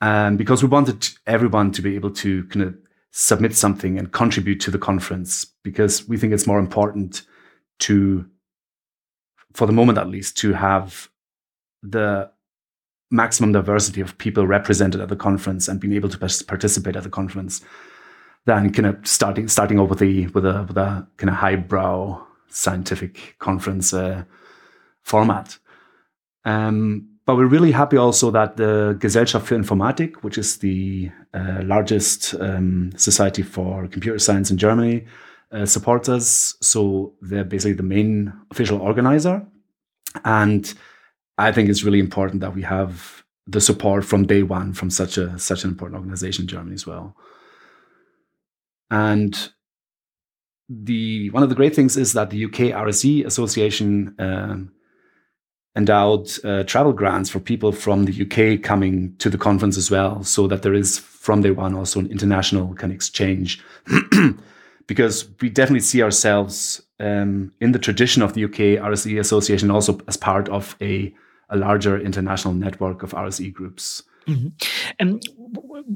Um, 0.00 0.36
because 0.36 0.62
we 0.62 0.68
wanted 0.68 1.08
everyone 1.26 1.72
to 1.72 1.82
be 1.82 1.96
able 1.96 2.10
to 2.10 2.44
kind 2.44 2.66
of 2.66 2.76
submit 3.20 3.52
something 3.52 3.98
and 3.98 4.12
contribute 4.12 4.60
to 4.60 4.70
the 4.70 4.78
conference 4.78 5.44
because 5.64 6.06
we 6.06 6.16
think 6.16 6.32
it's 6.32 6.46
more 6.46 6.60
important 6.60 7.22
to, 7.80 8.24
for 9.54 9.66
the 9.66 9.72
moment 9.72 9.98
at 9.98 10.06
least, 10.06 10.38
to 10.38 10.52
have 10.52 11.10
the 11.82 12.30
maximum 13.10 13.50
diversity 13.50 14.00
of 14.00 14.16
people 14.18 14.46
represented 14.46 15.00
at 15.00 15.08
the 15.08 15.16
conference 15.16 15.66
and 15.66 15.80
being 15.80 15.94
able 15.94 16.08
to 16.08 16.16
participate 16.16 16.94
at 16.94 17.02
the 17.02 17.10
conference 17.10 17.60
than 18.46 18.72
kind 18.72 18.86
of 18.86 19.04
starting 19.04 19.48
starting 19.48 19.80
off 19.80 19.90
with 19.90 20.00
a 20.02 20.28
with 20.28 20.46
a 20.46 20.62
with 20.68 20.76
a 20.76 21.04
kind 21.16 21.28
of 21.28 21.34
highbrow 21.34 22.24
scientific 22.48 23.34
conference 23.40 23.92
uh, 23.92 24.22
format. 25.02 25.58
Um, 26.44 27.17
but 27.28 27.36
we're 27.36 27.44
really 27.44 27.72
happy 27.72 27.98
also 27.98 28.30
that 28.30 28.56
the 28.56 28.96
Gesellschaft 28.98 29.46
für 29.46 29.54
Informatik, 29.54 30.22
which 30.22 30.38
is 30.38 30.60
the 30.60 31.10
uh, 31.34 31.60
largest 31.62 32.34
um, 32.40 32.90
society 32.96 33.42
for 33.42 33.86
computer 33.86 34.18
science 34.18 34.50
in 34.50 34.56
Germany, 34.56 35.04
uh, 35.52 35.66
supports 35.66 36.08
us. 36.08 36.56
So 36.62 37.12
they're 37.20 37.44
basically 37.44 37.74
the 37.74 37.82
main 37.82 38.32
official 38.50 38.80
organizer. 38.80 39.46
And 40.24 40.72
I 41.36 41.52
think 41.52 41.68
it's 41.68 41.84
really 41.84 42.00
important 42.00 42.40
that 42.40 42.54
we 42.54 42.62
have 42.62 43.22
the 43.46 43.60
support 43.60 44.06
from 44.06 44.26
day 44.26 44.42
one 44.42 44.72
from 44.72 44.88
such 44.88 45.18
a 45.18 45.38
such 45.38 45.64
an 45.64 45.70
important 45.70 46.00
organization 46.00 46.44
in 46.44 46.48
Germany 46.48 46.76
as 46.76 46.86
well. 46.86 47.14
And 48.90 49.52
the 50.70 51.28
one 51.28 51.42
of 51.42 51.50
the 51.50 51.54
great 51.54 51.76
things 51.76 51.98
is 51.98 52.14
that 52.14 52.30
the 52.30 52.46
UK 52.46 52.72
RSE 52.72 53.26
Association 53.26 54.14
um, 54.18 54.72
endowed 55.78 56.28
uh, 56.44 56.64
travel 56.64 56.92
grants 56.92 57.30
for 57.30 57.38
people 57.38 57.70
from 57.70 58.04
the 58.04 58.22
UK 58.24 58.60
coming 58.60 59.14
to 59.18 59.30
the 59.30 59.38
conference 59.38 59.78
as 59.78 59.90
well, 59.90 60.22
so 60.24 60.48
that 60.48 60.62
there 60.62 60.74
is 60.74 60.98
from 60.98 61.40
day 61.40 61.52
one 61.52 61.74
also 61.74 62.00
an 62.00 62.10
international 62.10 62.74
kind 62.74 62.92
of 62.92 62.96
exchange 62.96 63.62
because 64.88 65.28
we 65.40 65.48
definitely 65.48 65.80
see 65.80 66.02
ourselves 66.02 66.82
um, 66.98 67.52
in 67.60 67.70
the 67.72 67.78
tradition 67.78 68.22
of 68.22 68.34
the 68.34 68.44
UK 68.44 68.82
RSE 68.90 69.20
Association, 69.20 69.70
also 69.70 70.00
as 70.08 70.16
part 70.16 70.48
of 70.48 70.76
a, 70.80 71.14
a 71.48 71.56
larger 71.56 71.98
international 71.98 72.54
network 72.54 73.04
of 73.04 73.12
RSE 73.12 73.52
groups. 73.52 74.02
Mm-hmm. 74.26 74.48
And 74.98 75.22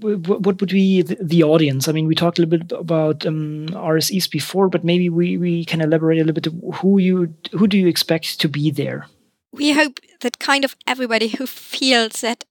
what 0.00 0.60
would 0.60 0.70
be 0.70 1.02
the, 1.02 1.42
audience? 1.42 1.88
I 1.88 1.92
mean, 1.92 2.06
we 2.06 2.14
talked 2.14 2.38
a 2.38 2.42
little 2.42 2.58
bit 2.58 2.72
about 2.78 3.26
um, 3.26 3.66
RSEs 3.72 4.30
before, 4.30 4.68
but 4.68 4.84
maybe 4.84 5.08
we, 5.08 5.36
we 5.36 5.64
can 5.64 5.80
elaborate 5.80 6.20
a 6.20 6.24
little 6.24 6.40
bit. 6.40 6.76
Who 6.76 6.98
you 6.98 7.34
who 7.50 7.66
do 7.66 7.76
you 7.76 7.88
expect 7.88 8.40
to 8.40 8.48
be 8.48 8.70
there? 8.70 9.06
We 9.52 9.72
hope 9.72 10.00
that 10.20 10.38
kind 10.38 10.64
of 10.64 10.76
everybody 10.86 11.28
who 11.28 11.46
feels 11.46 12.20
that 12.22 12.44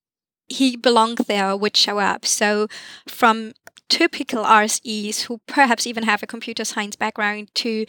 he 0.47 0.75
belongs 0.75 1.25
there 1.27 1.55
would 1.55 1.75
show 1.75 1.99
up. 1.99 2.25
So, 2.25 2.67
from 3.07 3.53
typical 3.89 4.43
RSEs 4.43 5.23
who 5.23 5.41
perhaps 5.47 5.85
even 5.85 6.03
have 6.03 6.23
a 6.23 6.27
computer 6.27 6.63
science 6.63 6.95
background 6.95 7.49
to 7.55 7.85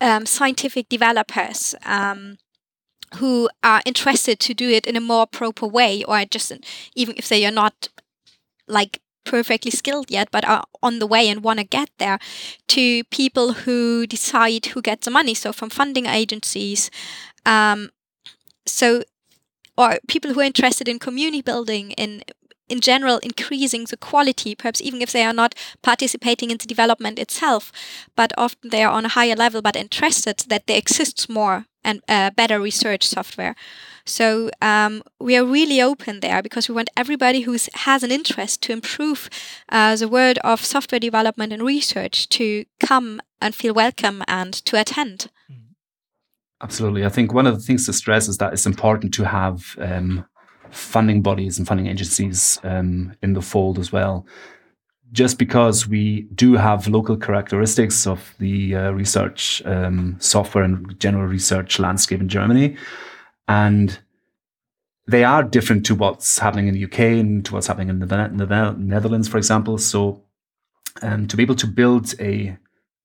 um, 0.00 0.26
scientific 0.26 0.88
developers. 0.88 1.74
Um, 1.84 2.38
who 3.16 3.48
are 3.64 3.82
interested 3.84 4.38
to 4.38 4.54
do 4.54 4.68
it 4.70 4.86
in 4.86 4.96
a 4.96 5.00
more 5.00 5.26
proper 5.26 5.66
way, 5.66 6.04
or 6.04 6.24
just 6.24 6.52
even 6.94 7.14
if 7.18 7.28
they 7.28 7.44
are 7.44 7.50
not 7.50 7.88
like 8.68 9.00
perfectly 9.24 9.70
skilled 9.70 10.10
yet, 10.10 10.28
but 10.30 10.44
are 10.44 10.64
on 10.82 10.98
the 10.98 11.06
way 11.06 11.28
and 11.28 11.42
want 11.42 11.58
to 11.58 11.64
get 11.64 11.90
there, 11.98 12.18
to 12.68 13.04
people 13.04 13.52
who 13.52 14.06
decide 14.06 14.66
who 14.66 14.80
gets 14.80 15.04
the 15.06 15.10
money. 15.10 15.34
So 15.34 15.52
from 15.52 15.70
funding 15.70 16.06
agencies, 16.06 16.90
um, 17.44 17.90
so 18.66 19.02
or 19.76 19.98
people 20.08 20.32
who 20.32 20.40
are 20.40 20.44
interested 20.44 20.88
in 20.88 20.98
community 20.98 21.42
building, 21.42 21.92
in 21.92 22.22
in 22.68 22.80
general 22.80 23.18
increasing 23.18 23.84
the 23.84 23.96
quality, 23.96 24.54
perhaps 24.54 24.80
even 24.80 25.02
if 25.02 25.10
they 25.10 25.24
are 25.24 25.32
not 25.32 25.54
participating 25.82 26.50
in 26.50 26.58
the 26.58 26.66
development 26.66 27.18
itself, 27.18 27.72
but 28.14 28.32
often 28.38 28.70
they 28.70 28.84
are 28.84 28.92
on 28.92 29.04
a 29.04 29.08
higher 29.08 29.34
level, 29.34 29.60
but 29.60 29.76
interested 29.76 30.44
that 30.48 30.66
there 30.66 30.78
exists 30.78 31.28
more 31.28 31.66
and 31.82 32.00
uh, 32.08 32.30
better 32.30 32.60
research 32.60 33.06
software. 33.06 33.56
So 34.04 34.50
um, 34.62 35.02
we 35.18 35.36
are 35.36 35.44
really 35.44 35.82
open 35.82 36.20
there 36.20 36.42
because 36.42 36.68
we 36.68 36.74
want 36.74 36.90
everybody 36.96 37.40
who 37.40 37.56
has 37.74 38.02
an 38.02 38.12
interest 38.12 38.62
to 38.62 38.72
improve 38.72 39.28
uh, 39.68 39.96
the 39.96 40.08
world 40.08 40.38
of 40.44 40.64
software 40.64 41.00
development 41.00 41.52
and 41.52 41.62
research 41.62 42.28
to 42.30 42.64
come 42.78 43.20
and 43.40 43.54
feel 43.54 43.74
welcome 43.74 44.22
and 44.28 44.52
to 44.66 44.80
attend. 44.80 45.30
Absolutely. 46.62 47.04
I 47.04 47.08
think 47.08 47.32
one 47.32 47.46
of 47.46 47.54
the 47.54 47.62
things 47.62 47.86
to 47.86 47.92
stress 47.92 48.28
is 48.28 48.38
that 48.38 48.52
it's 48.52 48.66
important 48.66 49.14
to 49.14 49.24
have 49.24 49.76
um, 49.78 50.26
funding 50.70 51.22
bodies 51.22 51.58
and 51.58 51.66
funding 51.66 51.86
agencies 51.86 52.60
um, 52.62 53.14
in 53.22 53.32
the 53.32 53.42
fold 53.42 53.78
as 53.78 53.92
well. 53.92 54.26
Just 55.12 55.38
because 55.38 55.88
we 55.88 56.22
do 56.34 56.54
have 56.54 56.86
local 56.86 57.16
characteristics 57.16 58.06
of 58.06 58.34
the 58.38 58.76
uh, 58.76 58.90
research 58.90 59.62
um, 59.64 60.16
software 60.20 60.62
and 60.62 60.98
general 61.00 61.26
research 61.26 61.78
landscape 61.78 62.20
in 62.20 62.28
Germany, 62.28 62.76
and 63.48 63.98
they 65.08 65.24
are 65.24 65.42
different 65.42 65.84
to 65.86 65.96
what's 65.96 66.38
happening 66.38 66.68
in 66.68 66.74
the 66.74 66.84
UK 66.84 67.00
and 67.00 67.44
to 67.46 67.54
what's 67.54 67.66
happening 67.66 67.88
in 67.88 67.98
the, 67.98 68.06
the 68.06 68.76
Netherlands, 68.78 69.26
for 69.26 69.38
example. 69.38 69.78
So, 69.78 70.22
um, 71.02 71.26
to 71.26 71.36
be 71.36 71.42
able 71.42 71.56
to 71.56 71.66
build 71.66 72.14
a 72.20 72.56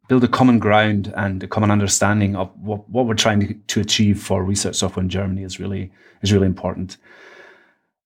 build 0.07 0.23
a 0.23 0.27
common 0.27 0.59
ground 0.59 1.13
and 1.15 1.43
a 1.43 1.47
common 1.47 1.71
understanding 1.71 2.35
of 2.35 2.51
what, 2.59 2.87
what 2.89 3.05
we're 3.05 3.15
trying 3.15 3.39
to, 3.39 3.53
to 3.53 3.79
achieve 3.81 4.21
for 4.21 4.43
research 4.43 4.75
software 4.75 5.03
in 5.03 5.09
Germany 5.09 5.43
is 5.43 5.59
really 5.59 5.91
is 6.21 6.31
really 6.31 6.45
important. 6.45 6.97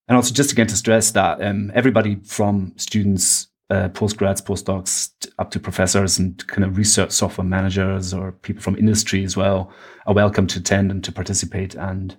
And 0.07 0.15
also, 0.15 0.33
just 0.33 0.51
again 0.51 0.67
to 0.67 0.75
stress 0.75 1.11
that 1.11 1.41
um, 1.41 1.71
everybody 1.75 2.15
from 2.15 2.73
students, 2.77 3.47
uh, 3.69 3.89
postgrads, 3.89 4.41
postdocs, 4.41 5.11
up 5.37 5.51
to 5.51 5.59
professors 5.59 6.17
and 6.17 6.45
kind 6.47 6.63
of 6.63 6.77
research 6.77 7.11
software 7.11 7.45
managers 7.45 8.13
or 8.13 8.31
people 8.31 8.61
from 8.61 8.75
industry 8.75 9.23
as 9.23 9.37
well 9.37 9.71
are 10.07 10.15
welcome 10.15 10.47
to 10.47 10.59
attend 10.59 10.91
and 10.91 11.03
to 11.03 11.11
participate. 11.11 11.75
And 11.75 12.17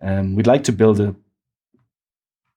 um, 0.00 0.34
we'd 0.34 0.46
like 0.46 0.64
to 0.64 0.72
build 0.72 1.00
a 1.00 1.14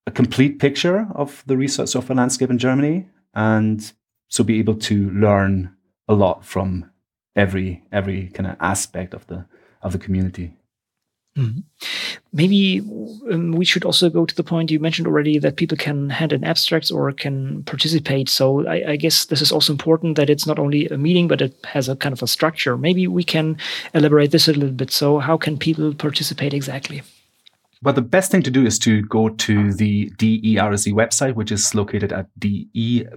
a 0.06 0.12
complete 0.12 0.60
picture 0.60 1.08
of 1.16 1.44
the 1.48 1.58
research 1.58 1.90
software 1.90 2.16
landscape 2.16 2.50
in 2.50 2.58
Germany, 2.58 3.08
and 3.34 3.94
so 4.28 4.44
be 4.44 4.60
able 4.60 4.76
to 4.76 5.10
learn 5.12 5.73
a 6.08 6.14
lot 6.14 6.46
from 6.46 6.90
every 7.36 7.84
every 7.92 8.28
kind 8.28 8.48
of 8.48 8.56
aspect 8.60 9.14
of 9.14 9.26
the 9.28 9.46
of 9.82 9.92
the 9.92 10.00
community. 10.00 10.54
Mm-hmm. 11.38 11.62
Maybe 12.32 12.80
um, 13.32 13.54
we 13.54 13.66
should 13.66 13.86
also 13.86 14.08
go 14.08 14.24
to 14.24 14.36
the 14.36 14.44
point 14.44 14.70
you 14.70 14.80
mentioned 14.80 15.08
already 15.08 15.40
that 15.40 15.56
people 15.56 15.76
can 15.76 16.12
hand 16.12 16.32
in 16.32 16.44
abstracts 16.44 16.92
or 16.92 17.12
can 17.12 17.64
participate. 17.64 18.30
So 18.30 18.68
I, 18.68 18.92
I, 18.92 18.96
guess 18.98 19.26
this 19.26 19.42
is 19.42 19.52
also 19.52 19.74
important 19.74 20.16
that 20.18 20.30
it's 20.30 20.46
not 20.46 20.60
only 20.60 20.88
a 20.90 20.98
meeting, 20.98 21.28
but 21.28 21.42
it 21.42 21.56
has 21.64 21.90
a 21.90 21.96
kind 21.96 22.14
of 22.14 22.22
a 22.22 22.28
structure. 22.28 22.78
Maybe 22.78 23.08
we 23.08 23.24
can 23.24 23.58
elaborate 23.96 24.30
this 24.30 24.48
a 24.48 24.54
little 24.54 24.76
bit. 24.76 24.92
So 24.92 25.18
how 25.18 25.36
can 25.38 25.58
people 25.58 25.96
participate 25.96 26.54
exactly? 26.54 27.02
Well, 27.82 27.96
the 27.96 28.02
best 28.02 28.30
thing 28.32 28.44
to 28.44 28.52
do 28.52 28.66
is 28.66 28.78
to 28.80 29.02
go 29.02 29.30
to 29.30 29.74
the 29.74 30.12
DERSE 30.18 30.94
website, 30.94 31.34
which 31.34 31.52
is 31.52 31.74
located 31.74 32.14
at 32.14 32.28
de-rse.org. 32.40 33.12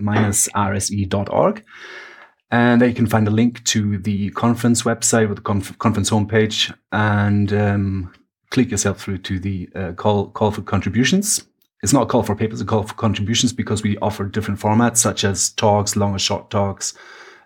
And 2.51 2.81
there 2.81 2.89
you 2.89 2.95
can 2.95 3.07
find 3.07 3.27
a 3.27 3.33
link 3.33 3.65
to 3.65 3.99
the 3.99 4.31
conference 4.31 4.83
website 4.83 5.29
with 5.29 5.39
the 5.39 5.43
conf- 5.43 5.79
conference 5.79 6.11
homepage 6.11 6.73
and 6.93 7.53
um, 7.53 8.15
click 8.51 8.71
yourself 8.71 9.01
through 9.01 9.19
to 9.19 9.41
the 9.41 9.69
uh, 9.75 9.93
call, 9.93 10.29
call 10.31 10.53
for 10.53 10.63
contributions. 10.63 11.45
It's 11.83 11.93
not 11.93 12.05
a 12.05 12.07
call 12.07 12.23
for 12.23 12.37
papers, 12.37 12.61
a 12.61 12.65
call 12.65 12.85
for 12.85 12.95
contributions 12.95 13.53
because 13.53 13.83
we 13.83 13.99
offer 13.99 14.25
different 14.25 14.61
formats 14.61 14.99
such 14.99 15.25
as 15.25 15.51
talks, 15.51 15.97
long 15.97 16.15
or 16.15 16.19
short 16.19 16.51
talks, 16.51 16.95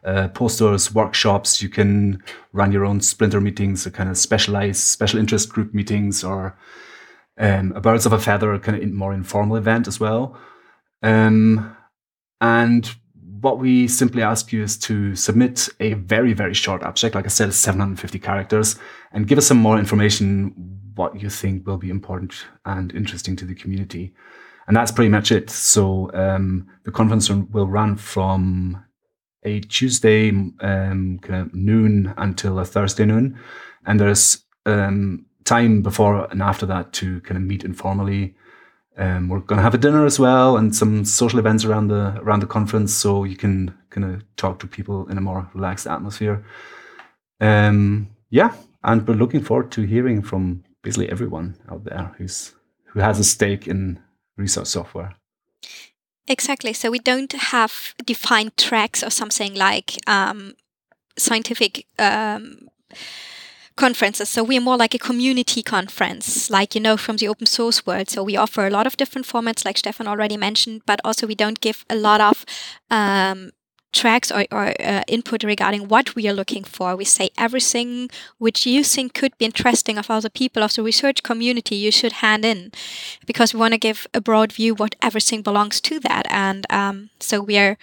uh, 0.04 0.28
posters, 0.28 0.94
workshops. 0.94 1.62
You 1.62 1.68
can 1.68 2.22
run 2.52 2.72
your 2.72 2.84
own 2.84 3.00
splinter 3.00 3.40
meetings, 3.40 3.86
a 3.86 3.90
kind 3.90 4.08
of 4.08 4.18
specialized 4.18 4.80
special 4.80 5.18
interest 5.18 5.48
group 5.48 5.74
meetings, 5.74 6.22
or 6.22 6.56
um, 7.38 7.72
a 7.74 7.80
birds 7.80 8.06
of 8.06 8.12
a 8.12 8.18
feather 8.18 8.56
kind 8.58 8.80
of 8.80 8.88
more 8.90 9.12
informal 9.12 9.56
event 9.56 9.88
as 9.88 9.98
well. 9.98 10.38
Um, 11.02 11.76
and 12.40 12.94
what 13.40 13.58
we 13.58 13.88
simply 13.88 14.22
ask 14.22 14.52
you 14.52 14.62
is 14.62 14.76
to 14.76 15.14
submit 15.14 15.68
a 15.80 15.94
very, 15.94 16.32
very 16.32 16.54
short 16.54 16.82
abstract. 16.82 17.14
Like 17.14 17.24
I 17.24 17.28
said, 17.28 17.54
750 17.54 18.18
characters 18.18 18.76
and 19.12 19.26
give 19.26 19.38
us 19.38 19.46
some 19.46 19.58
more 19.58 19.78
information 19.78 20.54
what 20.94 21.20
you 21.20 21.30
think 21.30 21.66
will 21.66 21.76
be 21.78 21.90
important 21.90 22.34
and 22.64 22.94
interesting 22.94 23.36
to 23.36 23.44
the 23.44 23.54
community. 23.54 24.12
And 24.66 24.76
that's 24.76 24.92
pretty 24.92 25.08
much 25.08 25.32
it. 25.32 25.50
So 25.50 26.10
um, 26.12 26.68
the 26.84 26.92
conference 26.92 27.30
will 27.30 27.66
run 27.66 27.96
from 27.96 28.84
a 29.42 29.60
Tuesday 29.60 30.28
um, 30.28 31.18
kind 31.22 31.34
of 31.34 31.54
noon 31.54 32.12
until 32.18 32.58
a 32.58 32.64
Thursday 32.64 33.06
noon. 33.06 33.38
And 33.86 33.98
there's 33.98 34.44
um, 34.66 35.26
time 35.44 35.82
before 35.82 36.30
and 36.30 36.42
after 36.42 36.66
that 36.66 36.92
to 36.94 37.20
kind 37.22 37.36
of 37.36 37.42
meet 37.42 37.64
informally 37.64 38.34
um, 39.00 39.30
we're 39.30 39.40
going 39.40 39.56
to 39.56 39.62
have 39.62 39.74
a 39.74 39.78
dinner 39.78 40.04
as 40.04 40.20
well 40.20 40.58
and 40.58 40.76
some 40.76 41.06
social 41.06 41.38
events 41.38 41.64
around 41.64 41.88
the 41.88 42.20
around 42.20 42.40
the 42.40 42.46
conference, 42.46 42.94
so 42.94 43.24
you 43.24 43.36
can 43.36 43.74
kind 43.88 44.04
of 44.04 44.22
talk 44.36 44.58
to 44.58 44.66
people 44.66 45.08
in 45.08 45.16
a 45.16 45.22
more 45.22 45.50
relaxed 45.54 45.86
atmosphere. 45.86 46.44
Um, 47.40 48.10
yeah, 48.28 48.52
and 48.84 49.08
we're 49.08 49.14
looking 49.14 49.42
forward 49.42 49.70
to 49.72 49.82
hearing 49.82 50.20
from 50.22 50.64
basically 50.82 51.08
everyone 51.08 51.56
out 51.70 51.84
there 51.84 52.14
who's 52.18 52.52
who 52.92 53.00
has 53.00 53.18
a 53.18 53.24
stake 53.24 53.66
in 53.66 53.98
research 54.36 54.66
software. 54.66 55.16
Exactly. 56.28 56.74
So 56.74 56.90
we 56.90 56.98
don't 56.98 57.32
have 57.32 57.94
defined 58.04 58.56
tracks 58.58 59.02
or 59.02 59.10
something 59.10 59.54
like 59.54 59.96
um, 60.06 60.54
scientific. 61.16 61.86
Um, 61.98 62.68
conferences. 63.80 64.28
So 64.28 64.44
we're 64.44 64.60
more 64.60 64.76
like 64.76 64.94
a 64.94 64.98
community 64.98 65.62
conference, 65.62 66.50
like 66.50 66.74
you 66.74 66.80
know 66.80 66.96
from 66.96 67.16
the 67.16 67.28
open 67.28 67.46
source 67.46 67.86
world. 67.86 68.10
So 68.10 68.22
we 68.22 68.36
offer 68.36 68.66
a 68.66 68.70
lot 68.70 68.86
of 68.86 68.96
different 68.96 69.26
formats, 69.26 69.64
like 69.64 69.78
Stefan 69.78 70.06
already 70.06 70.36
mentioned, 70.36 70.82
but 70.86 71.00
also 71.04 71.26
we 71.26 71.34
don't 71.34 71.60
give 71.60 71.84
a 71.88 71.96
lot 71.96 72.20
of 72.20 72.44
um, 72.90 73.50
tracks 73.92 74.30
or, 74.30 74.46
or 74.50 74.74
uh, 74.80 75.02
input 75.08 75.42
regarding 75.42 75.88
what 75.88 76.14
we 76.14 76.28
are 76.28 76.32
looking 76.32 76.64
for. 76.64 76.94
We 76.94 77.04
say 77.04 77.30
everything 77.36 78.08
which 78.38 78.66
you 78.66 78.84
think 78.84 79.14
could 79.14 79.36
be 79.38 79.44
interesting 79.44 79.98
of 79.98 80.10
other 80.10 80.30
people 80.30 80.62
of 80.62 80.74
the 80.74 80.82
research 80.82 81.22
community 81.22 81.76
you 81.76 81.90
should 81.90 82.12
hand 82.12 82.44
in, 82.44 82.72
because 83.26 83.52
we 83.52 83.60
want 83.60 83.74
to 83.74 83.78
give 83.78 84.06
a 84.14 84.20
broad 84.20 84.52
view 84.52 84.74
what 84.74 84.96
everything 85.02 85.42
belongs 85.42 85.80
to 85.82 86.00
that. 86.00 86.26
And 86.30 86.66
um, 86.70 87.10
so 87.18 87.40
we 87.40 87.58
are 87.58 87.76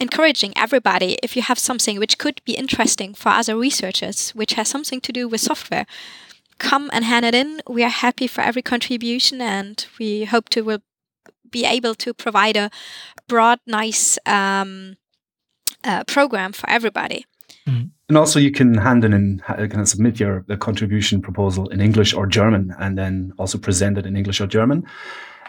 encouraging 0.00 0.52
everybody 0.56 1.18
if 1.22 1.36
you 1.36 1.42
have 1.42 1.58
something 1.58 1.98
which 1.98 2.18
could 2.18 2.40
be 2.44 2.54
interesting 2.54 3.14
for 3.14 3.28
other 3.28 3.56
researchers, 3.56 4.30
which 4.30 4.54
has 4.54 4.68
something 4.68 5.00
to 5.00 5.12
do 5.12 5.28
with 5.28 5.40
software. 5.40 5.86
Come 6.58 6.90
and 6.92 7.04
hand 7.04 7.24
it 7.24 7.34
in. 7.34 7.60
We 7.68 7.82
are 7.82 7.88
happy 7.88 8.26
for 8.26 8.40
every 8.40 8.62
contribution, 8.62 9.40
and 9.40 9.84
we 9.98 10.24
hope 10.24 10.48
to 10.50 10.62
will 10.62 10.82
be 11.50 11.64
able 11.64 11.94
to 11.96 12.14
provide 12.14 12.56
a 12.56 12.70
broad, 13.28 13.58
nice 13.66 14.18
um, 14.26 14.96
uh, 15.84 16.04
program 16.04 16.52
for 16.52 16.68
everybody. 16.68 17.26
Mm. 17.66 17.90
And 18.08 18.18
also, 18.18 18.38
you 18.38 18.50
can 18.50 18.74
hand 18.74 19.04
in 19.04 19.12
and 19.12 19.42
kind 19.42 19.80
of 19.80 19.88
submit 19.88 20.20
your 20.20 20.42
contribution 20.58 21.22
proposal 21.22 21.68
in 21.68 21.80
English 21.80 22.12
or 22.12 22.26
German, 22.26 22.74
and 22.78 22.98
then 22.98 23.32
also 23.38 23.58
present 23.58 23.98
it 23.98 24.06
in 24.06 24.16
English 24.16 24.40
or 24.40 24.46
German. 24.46 24.84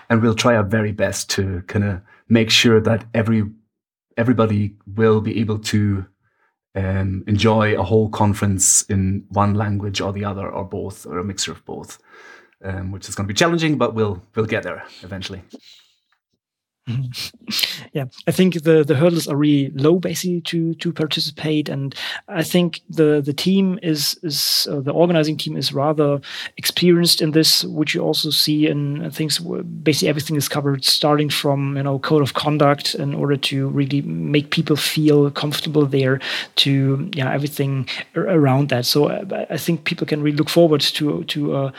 And 0.10 0.22
we'll 0.22 0.36
try 0.36 0.56
our 0.56 0.64
very 0.64 0.92
best 0.92 1.30
to 1.32 1.64
kind 1.68 1.86
of 1.86 2.02
make 2.30 2.50
sure 2.50 2.80
that 2.82 3.06
every 3.14 3.44
everybody 4.16 4.76
will 4.96 5.22
be 5.22 5.40
able 5.42 5.60
to 5.60 6.06
um, 6.76 7.24
enjoy 7.28 7.78
a 7.78 7.84
whole 7.84 8.10
conference 8.10 8.84
in 8.84 9.26
one 9.30 9.56
language 9.56 10.02
or 10.02 10.14
the 10.14 10.26
other, 10.26 10.48
or 10.48 10.64
both, 10.64 11.06
or 11.06 11.18
a 11.18 11.24
mixture 11.24 11.52
of 11.52 11.66
both, 11.66 12.00
um, 12.64 12.92
which 12.92 13.10
is 13.10 13.16
going 13.16 13.28
to 13.28 13.34
be 13.34 13.38
challenging, 13.38 13.78
but 13.78 13.94
we'll 13.94 14.22
we'll 14.36 14.46
get 14.46 14.64
there 14.64 14.84
eventually. 15.02 15.42
yeah, 17.94 18.06
I 18.28 18.32
think 18.32 18.64
the 18.64 18.84
the 18.84 18.96
hurdles 18.96 19.28
are 19.28 19.38
really 19.38 19.72
low, 19.72 20.00
basically, 20.00 20.42
to 20.42 20.74
to 20.76 20.92
participate, 20.92 21.70
and 21.70 21.96
I 22.28 22.44
think 22.44 22.82
the 22.90 23.22
the 23.22 23.32
team 23.34 23.80
is 23.82 24.20
is 24.22 24.68
uh, 24.70 24.82
the 24.82 24.92
organizing 24.92 25.38
team 25.38 25.56
is 25.56 25.72
rather 25.72 26.20
experienced 26.58 27.22
in 27.22 27.32
this, 27.32 27.64
which 27.64 27.96
you 27.96 28.02
also 28.02 28.32
see 28.32 28.68
in 28.68 29.10
things. 29.12 29.40
Basically, 29.40 30.10
everything 30.10 30.36
is 30.36 30.50
covered, 30.50 30.84
starting 30.84 31.30
from 31.30 31.78
you 31.78 31.84
know 31.84 32.00
code 32.00 32.22
of 32.22 32.34
conduct 32.34 32.96
in 32.96 33.14
order 33.16 33.38
to 33.38 33.70
really 33.70 34.02
make 34.02 34.50
people 34.50 34.76
feel 34.76 35.32
comfortable 35.32 35.86
there, 35.86 36.20
to 36.56 37.10
yeah 37.14 37.32
everything 37.32 37.88
around 38.16 38.68
that. 38.70 38.86
So 38.86 39.10
I, 39.10 39.48
I 39.52 39.58
think 39.58 39.86
people 39.86 40.06
can 40.06 40.22
really 40.22 40.38
look 40.38 40.50
forward 40.50 40.82
to 40.82 41.24
to. 41.24 41.56
Uh, 41.56 41.72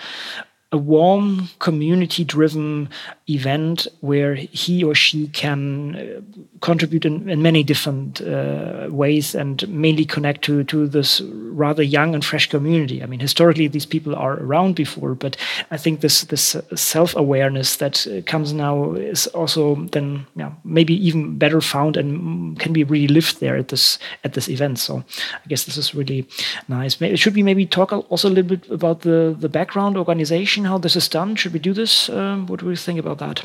a 0.75 0.77
warm 0.77 1.49
community 1.61 2.25
driven 2.25 2.89
event 3.29 3.87
where 4.01 4.35
he 4.35 4.85
or 4.85 4.95
she 4.95 5.29
can 5.29 5.97
uh, 5.97 6.21
contribute 6.61 7.07
in, 7.07 7.29
in, 7.29 7.41
many 7.41 7.63
different 7.63 8.21
uh, 8.21 8.87
ways 8.91 9.35
and 9.35 9.67
mainly 9.69 10.05
connect 10.05 10.43
to, 10.43 10.63
to 10.65 10.87
this 10.87 11.23
rather 11.23 11.83
young 11.83 12.15
and 12.15 12.25
fresh 12.25 12.51
community. 12.51 13.03
I 13.03 13.07
mean, 13.07 13.21
historically, 13.21 13.67
these 13.69 13.87
people 13.87 14.15
are 14.15 14.35
around 14.35 14.75
before, 14.75 15.15
but 15.15 15.37
I 15.71 15.79
think 15.79 16.01
this, 16.01 16.25
this 16.25 16.57
self 16.75 17.17
awareness 17.17 17.77
that 17.77 18.07
uh, 18.07 18.21
comes 18.23 18.53
now 18.53 18.93
is 18.93 19.27
also 19.29 19.77
then 19.93 20.27
yeah, 20.37 20.53
maybe 20.65 20.95
even 21.07 21.39
better 21.39 21.63
found 21.63 21.97
and 21.97 22.59
can 22.59 22.73
be 22.73 22.85
really 22.85 23.09
lived 23.09 23.41
there 23.41 23.57
at 23.57 23.69
this, 23.69 23.99
at 24.23 24.35
this 24.35 24.49
event. 24.49 24.79
So 24.79 25.03
I 25.33 25.49
guess 25.49 25.65
this 25.65 25.79
is 25.79 25.95
really 25.95 26.27
nice. 26.69 26.97
Should 27.17 27.35
we 27.35 27.43
maybe 27.43 27.65
talk 27.65 27.93
also 27.93 28.29
a 28.29 28.31
little 28.31 28.57
bit 28.57 28.71
about 28.71 29.01
the, 29.01 29.35
the 29.39 29.49
background 29.49 29.97
organization? 29.97 30.65
how 30.65 30.79
this 30.79 30.97
is 30.97 31.09
done? 31.09 31.37
Should 31.37 31.53
we 31.53 31.59
do 31.59 31.73
this? 31.73 32.09
Um, 32.09 32.47
what 32.47 32.61
do 32.61 32.69
you 32.69 32.77
think 32.77 32.99
about 32.99 33.14
that? 33.19 33.45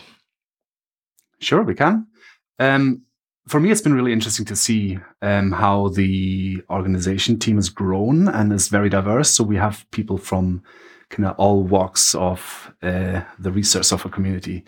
Sure, 1.39 1.63
we 1.63 1.75
can. 1.75 2.07
Um, 2.59 3.03
for 3.47 3.59
me, 3.59 3.71
it's 3.71 3.81
been 3.81 3.93
really 3.93 4.13
interesting 4.13 4.45
to 4.45 4.55
see 4.55 4.99
um, 5.21 5.51
how 5.51 5.89
the 5.89 6.61
organization 6.69 7.39
team 7.39 7.55
has 7.55 7.69
grown 7.69 8.27
and 8.27 8.53
is 8.53 8.67
very 8.67 8.89
diverse. 8.89 9.31
So 9.31 9.43
we 9.43 9.55
have 9.55 9.89
people 9.91 10.17
from 10.17 10.61
kind 11.09 11.27
of 11.27 11.35
all 11.37 11.63
walks 11.63 12.13
of 12.13 12.71
uh, 12.83 13.21
the 13.39 13.51
research 13.51 13.85
software 13.85 14.11
community, 14.11 14.65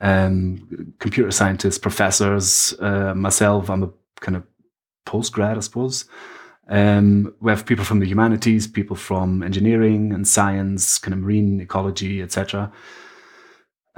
um, 0.00 0.94
computer 0.98 1.30
scientists, 1.30 1.78
professors, 1.78 2.74
uh, 2.80 3.14
myself. 3.14 3.70
I'm 3.70 3.84
a 3.84 3.90
kind 4.20 4.36
of 4.36 4.44
postgrad, 5.06 5.56
I 5.56 5.60
suppose. 5.60 6.04
Um, 6.68 7.34
we 7.40 7.50
have 7.50 7.66
people 7.66 7.84
from 7.84 8.00
the 8.00 8.06
humanities, 8.06 8.66
people 8.66 8.96
from 8.96 9.42
engineering 9.42 10.12
and 10.12 10.28
science, 10.28 10.98
kind 10.98 11.14
of 11.14 11.20
marine 11.20 11.60
ecology, 11.60 12.22
etc. 12.22 12.70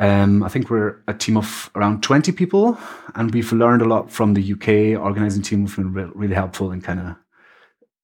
Um, 0.02 0.42
I 0.42 0.48
think 0.48 0.68
we're 0.68 1.00
a 1.06 1.14
team 1.14 1.36
of 1.36 1.70
around 1.76 2.02
20 2.02 2.32
people, 2.32 2.76
and 3.14 3.32
we've 3.32 3.52
learned 3.52 3.82
a 3.82 3.84
lot 3.84 4.10
from 4.10 4.34
the 4.34 4.52
UK 4.52 5.00
organizing 5.00 5.44
team. 5.44 5.64
Have 5.64 5.76
been 5.76 5.92
re- 5.92 6.10
really 6.12 6.34
helpful 6.34 6.72
in 6.72 6.80
kind 6.80 6.98
of 6.98 7.14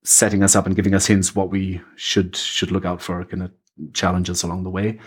setting 0.04 0.44
us 0.44 0.54
up 0.54 0.64
and 0.64 0.76
giving 0.76 0.94
us 0.94 1.06
hints 1.06 1.34
what 1.34 1.50
we 1.50 1.80
should 1.96 2.36
should 2.36 2.70
look 2.70 2.84
out 2.84 3.02
for, 3.02 3.24
kind 3.24 3.42
of 3.42 3.50
challenges 3.94 4.44
along 4.44 4.62
the 4.62 4.70
way. 4.70 5.00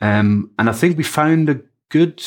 Um, 0.00 0.52
and 0.56 0.70
I 0.70 0.72
think 0.72 0.96
we 0.96 1.02
found 1.02 1.48
a 1.48 1.60
good 1.88 2.22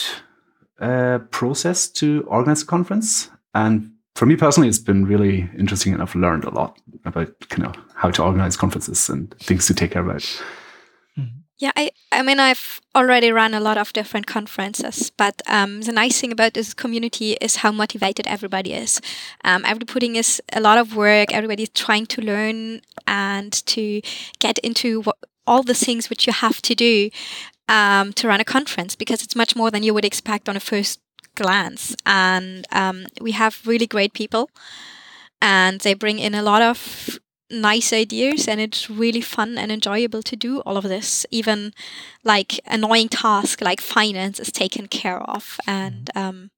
uh, 0.82 1.20
process 1.32 1.88
to 1.92 2.26
organize 2.28 2.64
a 2.64 2.66
conference, 2.66 3.30
and 3.56 3.94
for 4.16 4.26
me 4.26 4.36
personally, 4.36 4.68
it's 4.68 4.80
been 4.80 5.06
really 5.06 5.50
interesting 5.58 5.94
and 5.94 6.02
I've 6.02 6.14
learned 6.14 6.44
a 6.44 6.50
lot 6.50 6.78
about 7.06 7.40
kind 7.48 7.66
of 7.66 7.82
how 7.96 8.12
to 8.12 8.24
organize 8.24 8.58
conferences 8.58 9.08
and 9.08 9.34
things 9.40 9.66
to 9.68 9.74
take 9.74 9.92
care 9.92 10.04
about. 10.04 10.26
Yeah, 11.60 11.72
I, 11.76 11.90
I 12.12 12.22
mean, 12.22 12.40
I've 12.40 12.80
already 12.94 13.32
run 13.32 13.56
a 13.56 13.60
lot 13.60 13.80
of 13.80 13.92
different 13.92 14.28
conferences, 14.28 15.10
but 15.10 15.42
um, 15.48 15.82
the 15.82 15.92
nice 15.92 16.22
thing 16.22 16.32
about 16.32 16.54
this 16.54 16.76
community 16.76 17.34
is 17.42 17.58
how 17.58 17.72
motivated 17.72 18.28
everybody 18.28 18.74
is. 18.74 19.02
Um, 19.44 19.66
everybody 19.66 19.92
putting 19.92 20.16
is 20.18 20.40
a 20.54 20.62
lot 20.62 20.78
of 20.78 20.96
work. 20.96 21.34
Everybody's 21.34 21.70
trying 21.70 22.06
to 22.08 22.22
learn 22.22 22.82
and 23.08 23.52
to 23.66 24.02
get 24.38 24.60
into 24.60 25.02
what, 25.02 25.18
all 25.48 25.64
the 25.64 25.74
things 25.74 26.12
which 26.12 26.28
you 26.28 26.34
have 26.34 26.62
to 26.62 26.76
do 26.76 27.10
um, 27.68 28.14
to 28.14 28.28
run 28.28 28.40
a 28.40 28.46
conference 28.46 28.96
because 28.96 29.24
it's 29.24 29.36
much 29.36 29.56
more 29.56 29.72
than 29.72 29.82
you 29.82 29.96
would 29.96 30.06
expect 30.06 30.48
on 30.48 30.56
a 30.56 30.60
first 30.60 31.00
glance. 31.34 31.96
And 32.06 32.68
um, 32.72 33.08
we 33.20 33.32
have 33.32 33.62
really 33.66 33.88
great 33.88 34.14
people, 34.14 34.52
and 35.42 35.82
they 35.82 35.96
bring 35.96 36.20
in 36.20 36.36
a 36.36 36.44
lot 36.44 36.62
of 36.62 37.20
nice 37.50 37.94
ideas, 37.94 38.48
and 38.48 38.60
it's 38.60 38.90
really 38.90 39.22
fun 39.22 39.58
and 39.58 39.72
enjoyable 39.72 40.22
to 40.24 40.36
do 40.36 40.60
all 40.62 40.78
of 40.78 40.84
this. 40.84 41.26
Even 41.32 41.74
like 42.24 42.60
annoying 42.66 43.10
tasks 43.10 43.62
like 43.62 43.82
finance 43.82 44.40
is 44.40 44.52
taken 44.52 44.88
care 44.88 45.20
of, 45.20 45.58
and 45.68 46.10
mm-hmm. 46.16 46.28
um, 46.28 46.52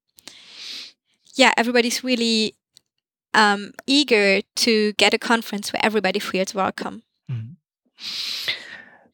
yeah, 1.34 1.52
everybody's 1.56 2.02
really 2.02 2.56
um, 3.34 3.72
eager 3.86 4.40
to 4.56 4.92
get 4.94 5.14
a 5.14 5.18
conference 5.18 5.72
where 5.72 5.84
everybody 5.84 6.18
feels 6.18 6.54
welcome. 6.54 7.02
Mm. 7.30 7.56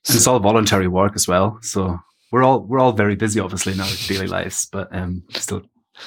it's 0.08 0.26
all 0.26 0.38
voluntary 0.38 0.88
work 0.88 1.12
as 1.14 1.28
well, 1.28 1.58
so 1.62 1.98
we're 2.32 2.42
all 2.42 2.60
we're 2.60 2.80
all 2.80 2.92
very 2.92 3.16
busy, 3.16 3.40
obviously, 3.40 3.72
in 3.72 3.80
our 3.80 3.88
daily 4.06 4.26
lives, 4.26 4.66
but 4.70 4.94
um, 4.94 5.22
still 5.30 5.62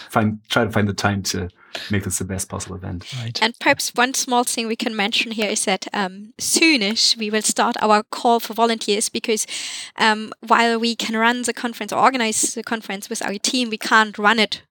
find 0.10 0.40
try 0.50 0.66
to 0.66 0.72
find 0.72 0.88
the 0.88 0.94
time 0.94 1.24
to 1.24 1.50
make 1.90 2.04
this 2.04 2.20
the 2.20 2.26
best 2.26 2.50
possible 2.50 2.76
event. 2.76 3.06
Right. 3.22 3.38
And 3.42 3.58
perhaps 3.60 3.92
one 3.96 4.14
small 4.14 4.44
thing 4.44 4.68
we 4.68 4.76
can 4.76 4.96
mention 4.96 5.32
here 5.32 5.50
is 5.50 5.66
that 5.66 5.88
um, 5.94 6.34
soonish 6.38 7.18
we 7.18 7.30
will 7.30 7.42
start 7.42 7.76
our 7.82 8.04
call 8.04 8.40
for 8.40 8.54
volunteers 8.54 9.10
because 9.10 9.46
um, 9.98 10.34
while 10.46 10.80
we 10.80 10.96
can 10.96 11.16
run 11.16 11.44
the 11.44 11.54
conference 11.54 11.94
or 11.94 12.00
organize 12.00 12.54
the 12.54 12.64
conference 12.64 13.10
with 13.10 13.24
our 13.26 13.36
team, 13.36 13.70
we 13.70 13.78
can't 13.78 14.18
run 14.18 14.40
it 14.40 14.62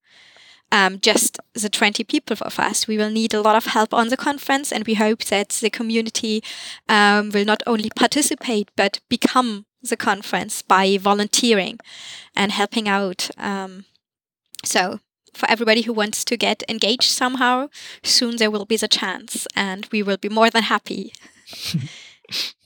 um, 0.71 0.99
just 1.01 1.39
the 1.55 1.69
20 1.69 2.05
people 2.05 2.37
of 2.41 2.59
us. 2.59 2.87
We 2.87 2.99
will 2.99 3.11
need 3.11 3.35
a 3.35 3.41
lot 3.41 3.57
of 3.57 3.67
help 3.67 3.95
on 3.95 4.09
the 4.09 4.17
conference, 4.17 4.73
and 4.73 4.87
we 4.87 4.95
hope 4.95 5.25
that 5.25 5.49
the 5.49 5.71
community 5.71 6.43
um, 6.89 7.31
will 7.31 7.45
not 7.45 7.63
only 7.67 7.91
participate 7.95 8.71
but 8.77 9.01
become 9.09 9.67
the 9.83 9.97
conference 9.97 10.63
by 10.63 10.99
volunteering 10.99 11.79
and 12.35 12.53
helping 12.53 12.89
out. 12.89 13.31
Um, 13.39 13.85
so, 14.65 15.01
for 15.39 15.49
everybody 15.51 15.83
who 15.83 15.93
wants 15.93 16.25
to 16.25 16.37
get 16.37 16.63
engaged 16.69 17.11
somehow, 17.11 17.69
soon 18.03 18.37
there 18.37 18.51
will 18.51 18.67
be 18.67 18.77
the 18.77 18.89
chance, 18.89 19.47
and 19.55 19.87
we 19.93 20.03
will 20.03 20.19
be 20.19 20.29
more 20.29 20.51
than 20.51 20.65
happy. 20.65 21.13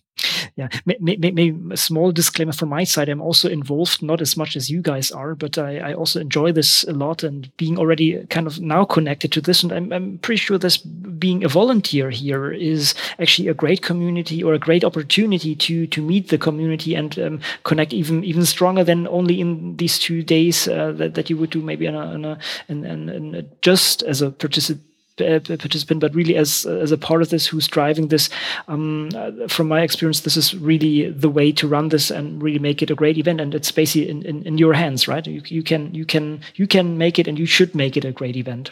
yeah 0.57 0.69
maybe 0.99 1.55
a 1.71 1.77
small 1.77 2.13
disclaimer 2.13 2.53
from 2.53 2.69
my 2.69 2.85
side 2.85 3.09
i'm 3.09 3.21
also 3.21 3.49
involved 3.49 4.03
not 4.03 4.21
as 4.21 4.37
much 4.37 4.57
as 4.57 4.71
you 4.71 4.81
guys 4.83 5.11
are 5.11 5.35
but 5.35 5.59
I, 5.59 5.79
I, 5.79 5.95
also 5.95 6.21
enjoy 6.21 6.53
this 6.53 6.85
a 6.85 6.93
lot 6.93 7.23
and 7.23 7.55
being 7.57 7.79
already 7.79 8.25
kind 8.27 8.47
of 8.47 8.61
now 8.61 8.85
connected 8.85 9.33
to 9.33 9.41
this. 9.41 9.63
And 9.63 9.73
I'm, 9.73 9.93
I'm 9.93 10.19
pretty 10.19 10.39
sure 10.39 10.59
this 10.59 10.77
being 10.77 11.45
a 11.45 11.49
volunteer 11.49 12.11
here 12.11 12.53
is 12.53 12.95
actually 13.19 13.49
a 13.49 13.55
great 13.55 13.83
community 13.83 14.43
or 14.43 14.55
a 14.55 14.59
great 14.59 14.85
opportunity 14.85 15.55
to 15.57 15.87
to 15.87 16.03
meet 16.03 16.29
the 16.29 16.39
community 16.39 16.95
and 16.95 17.19
um, 17.19 17.41
connect 17.65 17.93
even 17.93 18.25
even 18.25 18.45
stronger 18.45 18.85
than 18.85 19.09
only 19.09 19.41
in 19.41 19.77
these 19.77 19.99
two 19.99 20.23
days 20.23 20.69
uh, 20.69 20.93
that, 20.93 21.15
that 21.15 21.31
you 21.31 21.37
would 21.37 21.51
do 21.51 21.61
maybe 21.61 21.87
in 21.87 21.95
a, 21.95 22.13
in 22.13 22.25
a 22.25 22.39
in, 22.69 22.85
in, 22.85 23.09
in 23.09 23.51
just 23.63 24.03
as 24.03 24.23
a 24.23 24.31
participant 24.31 24.92
uh, 25.21 25.41
participant, 25.41 26.01
but 26.01 26.15
really 26.15 26.37
as 26.37 26.65
as 26.67 26.93
a 26.93 26.99
part 26.99 27.23
of 27.23 27.31
this, 27.31 27.47
who's 27.47 27.69
driving 27.69 28.09
this. 28.09 28.31
Um, 28.69 29.11
uh, 29.15 29.49
from 29.49 29.69
my 29.69 29.83
experience, 29.83 30.21
this 30.21 30.37
is 30.37 30.55
really 30.55 31.11
the 31.11 31.31
way 31.31 31.53
to 31.53 31.69
run 31.69 31.89
this 31.89 32.11
and 32.11 32.43
really 32.43 32.59
make 32.59 32.83
it 32.83 32.91
a 32.91 32.95
great 32.95 33.19
event. 33.19 33.41
And 33.41 33.55
it's 33.55 33.73
basically 33.73 34.09
in, 34.09 34.23
in, 34.23 34.43
in 34.45 34.59
your 34.59 34.75
hands, 34.75 35.09
right? 35.09 35.27
You, 35.27 35.43
you 35.47 35.63
can 35.63 35.95
you 35.95 36.05
can 36.05 36.41
you 36.55 36.67
can 36.67 36.99
make 36.99 37.19
it, 37.19 37.29
and 37.29 37.39
you 37.39 37.47
should 37.47 37.75
make 37.75 37.97
it 37.97 38.05
a 38.05 38.13
great 38.13 38.37
event. 38.37 38.71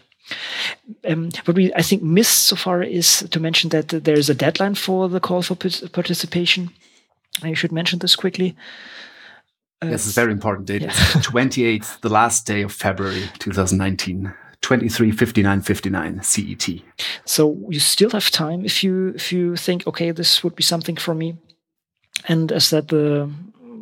Um, 1.08 1.30
what 1.44 1.56
we 1.56 1.72
I 1.74 1.82
think 1.82 2.02
missed 2.02 2.44
so 2.44 2.56
far 2.56 2.82
is 2.82 3.26
to 3.30 3.40
mention 3.40 3.70
that 3.70 3.88
there 3.88 4.18
is 4.18 4.30
a 4.30 4.34
deadline 4.34 4.74
for 4.74 5.08
the 5.08 5.20
call 5.20 5.42
for 5.42 5.56
participation. 5.56 6.70
I 7.42 7.54
should 7.54 7.72
mention 7.72 7.98
this 7.98 8.16
quickly. 8.16 8.56
Uh, 9.82 9.88
yes, 9.88 10.06
it's 10.06 10.14
very 10.14 10.32
important 10.32 10.66
date. 10.66 10.82
Yeah. 10.82 10.90
28th, 10.90 12.00
the 12.00 12.10
last 12.10 12.46
day 12.46 12.62
of 12.62 12.72
February 12.72 13.24
2019. 13.38 14.32
23 14.62 15.10
59 15.10 15.60
59 15.62 16.22
CET. 16.22 16.68
So 17.24 17.56
you 17.68 17.80
still 17.80 18.10
have 18.10 18.30
time 18.30 18.64
if 18.64 18.84
you 18.84 19.08
if 19.14 19.32
you 19.32 19.56
think 19.56 19.86
okay 19.86 20.10
this 20.10 20.44
would 20.44 20.54
be 20.54 20.62
something 20.62 20.96
for 20.96 21.14
me. 21.14 21.36
And 22.28 22.52
as 22.52 22.70
that 22.70 22.88
the 22.88 23.30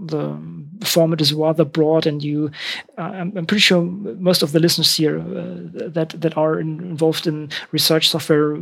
the 0.06 0.38
format 0.84 1.20
is 1.20 1.34
rather 1.34 1.64
broad 1.64 2.06
and 2.06 2.22
you 2.22 2.50
uh, 2.96 3.02
I'm, 3.02 3.36
I'm, 3.36 3.46
pretty 3.46 3.60
sure 3.60 3.82
most 3.82 4.42
of 4.42 4.52
the 4.52 4.60
listeners 4.60 4.94
here 4.94 5.18
uh, 5.18 5.88
that 5.90 6.14
that 6.20 6.36
are 6.36 6.60
in, 6.60 6.80
involved 6.80 7.26
in 7.26 7.50
research 7.72 8.08
software 8.08 8.56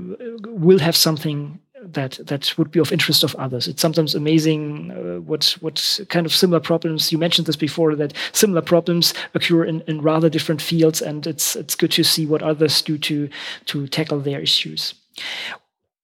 will 0.47 0.79
have 0.79 0.97
something 0.97 1.61
that 1.93 2.19
that 2.27 2.57
would 2.59 2.71
be 2.71 2.81
of 2.81 2.93
interest 2.93 3.25
of 3.25 3.35
others. 3.37 3.69
It's 3.69 3.83
sometimes 3.83 4.15
amazing 4.15 4.91
uh, 4.91 5.21
what 5.21 5.57
what 5.61 6.01
kind 6.09 6.27
of 6.27 6.35
similar 6.35 6.61
problems 6.61 7.13
you 7.13 7.19
mentioned 7.19 7.47
this 7.47 7.57
before 7.57 7.95
that 7.97 8.13
similar 8.33 8.63
problems 8.63 9.15
occur 9.35 9.65
in, 9.65 9.83
in 9.87 10.03
rather 10.03 10.29
different 10.29 10.63
fields, 10.63 11.01
and 11.03 11.27
it's 11.27 11.57
it's 11.57 11.75
good 11.75 11.93
to 11.93 12.05
see 12.05 12.27
what 12.27 12.43
others 12.43 12.83
do 12.83 12.99
to 12.99 13.29
to 13.67 13.87
tackle 13.87 14.21
their 14.21 14.41
issues. 14.41 14.95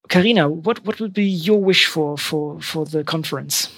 Carina, 0.08 0.48
what 0.48 0.84
what 0.84 1.00
would 1.00 1.14
be 1.14 1.24
your 1.24 1.62
wish 1.62 1.86
for 1.86 2.16
for 2.18 2.60
for 2.60 2.84
the 2.84 3.04
conference? 3.04 3.68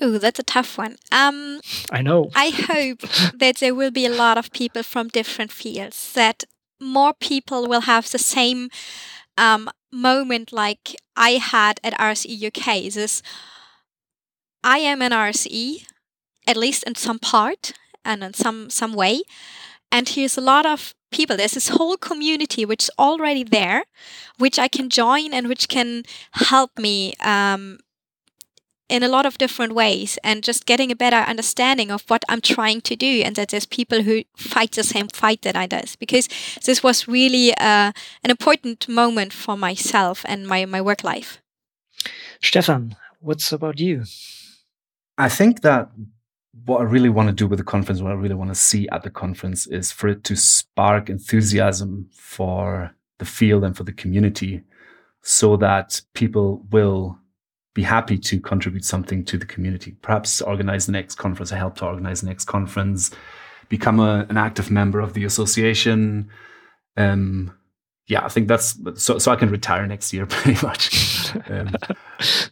Oh, 0.00 0.18
that's 0.18 0.40
a 0.40 0.42
tough 0.42 0.76
one. 0.76 0.96
Um, 1.12 1.60
I 1.90 2.02
know. 2.02 2.30
I 2.34 2.50
hope 2.50 3.00
that 3.38 3.56
there 3.58 3.74
will 3.74 3.92
be 3.92 4.06
a 4.06 4.10
lot 4.10 4.38
of 4.38 4.50
people 4.50 4.82
from 4.82 5.08
different 5.08 5.52
fields, 5.52 6.12
that 6.14 6.44
more 6.80 7.14
people 7.14 7.68
will 7.68 7.82
have 7.82 8.10
the 8.10 8.18
same 8.18 8.70
um, 9.38 9.70
moment 9.94 10.52
like 10.52 10.96
I 11.16 11.32
had 11.32 11.80
at 11.82 11.94
RSE 11.94 12.42
UK. 12.44 12.92
This 12.92 13.22
I 14.62 14.78
am 14.78 15.00
an 15.02 15.12
RSE, 15.12 15.86
at 16.46 16.56
least 16.56 16.84
in 16.84 16.94
some 16.94 17.18
part 17.18 17.72
and 18.04 18.22
in 18.24 18.34
some 18.34 18.70
some 18.70 18.92
way, 18.92 19.22
and 19.90 20.08
here's 20.08 20.36
a 20.36 20.40
lot 20.40 20.66
of 20.66 20.94
people. 21.12 21.36
There's 21.36 21.52
this 21.52 21.68
whole 21.68 21.96
community 21.96 22.64
which 22.64 22.84
is 22.84 22.90
already 22.98 23.44
there, 23.44 23.84
which 24.38 24.58
I 24.58 24.68
can 24.68 24.90
join 24.90 25.32
and 25.32 25.48
which 25.48 25.68
can 25.68 26.02
help 26.32 26.78
me 26.78 27.14
um, 27.20 27.78
in 28.94 29.02
a 29.02 29.08
lot 29.08 29.26
of 29.26 29.38
different 29.38 29.74
ways 29.74 30.18
and 30.22 30.44
just 30.44 30.66
getting 30.66 30.92
a 30.92 30.94
better 30.94 31.16
understanding 31.16 31.90
of 31.90 32.04
what 32.06 32.24
I'm 32.28 32.40
trying 32.40 32.80
to 32.82 32.94
do 32.94 33.22
and 33.24 33.34
that 33.34 33.48
there's 33.48 33.66
people 33.66 34.02
who 34.02 34.22
fight 34.36 34.70
the 34.72 34.84
same 34.84 35.08
fight 35.08 35.42
that 35.42 35.56
I 35.56 35.66
does 35.66 35.96
because 35.96 36.28
this 36.64 36.80
was 36.80 37.08
really 37.08 37.52
uh, 37.54 37.90
an 38.22 38.30
important 38.30 38.88
moment 38.88 39.32
for 39.32 39.56
myself 39.56 40.24
and 40.28 40.46
my, 40.46 40.64
my 40.64 40.80
work 40.80 41.02
life. 41.02 41.42
Stefan, 42.40 42.94
what's 43.18 43.50
about 43.50 43.80
you? 43.80 44.04
I 45.18 45.28
think 45.28 45.62
that 45.62 45.90
what 46.64 46.80
I 46.80 46.84
really 46.84 47.08
want 47.08 47.28
to 47.28 47.34
do 47.34 47.48
with 47.48 47.58
the 47.58 47.64
conference, 47.64 48.00
what 48.00 48.12
I 48.12 48.14
really 48.14 48.36
want 48.36 48.50
to 48.50 48.54
see 48.54 48.88
at 48.90 49.02
the 49.02 49.10
conference 49.10 49.66
is 49.66 49.90
for 49.90 50.06
it 50.06 50.22
to 50.22 50.36
spark 50.36 51.10
enthusiasm 51.10 52.08
for 52.12 52.94
the 53.18 53.24
field 53.24 53.64
and 53.64 53.76
for 53.76 53.82
the 53.82 53.92
community 53.92 54.62
so 55.20 55.56
that 55.56 56.00
people 56.14 56.64
will 56.70 57.18
be 57.74 57.82
happy 57.82 58.16
to 58.16 58.40
contribute 58.40 58.84
something 58.84 59.24
to 59.24 59.36
the 59.36 59.46
community. 59.46 59.96
Perhaps 60.00 60.40
organize 60.40 60.86
the 60.86 60.92
next 60.92 61.16
conference, 61.16 61.52
I 61.52 61.56
help 61.56 61.76
to 61.76 61.86
organize 61.86 62.20
the 62.20 62.28
next 62.28 62.44
conference, 62.44 63.10
become 63.68 63.98
a, 63.98 64.26
an 64.28 64.36
active 64.36 64.70
member 64.70 65.00
of 65.00 65.14
the 65.14 65.24
association. 65.24 66.30
Um, 66.96 67.52
yeah, 68.06 68.24
I 68.24 68.28
think 68.28 68.48
that's 68.48 68.78
so. 68.94 69.18
So 69.18 69.32
I 69.32 69.36
can 69.36 69.50
retire 69.50 69.86
next 69.86 70.12
year, 70.12 70.26
pretty 70.30 70.64
much. 70.64 71.34
um, 71.50 71.74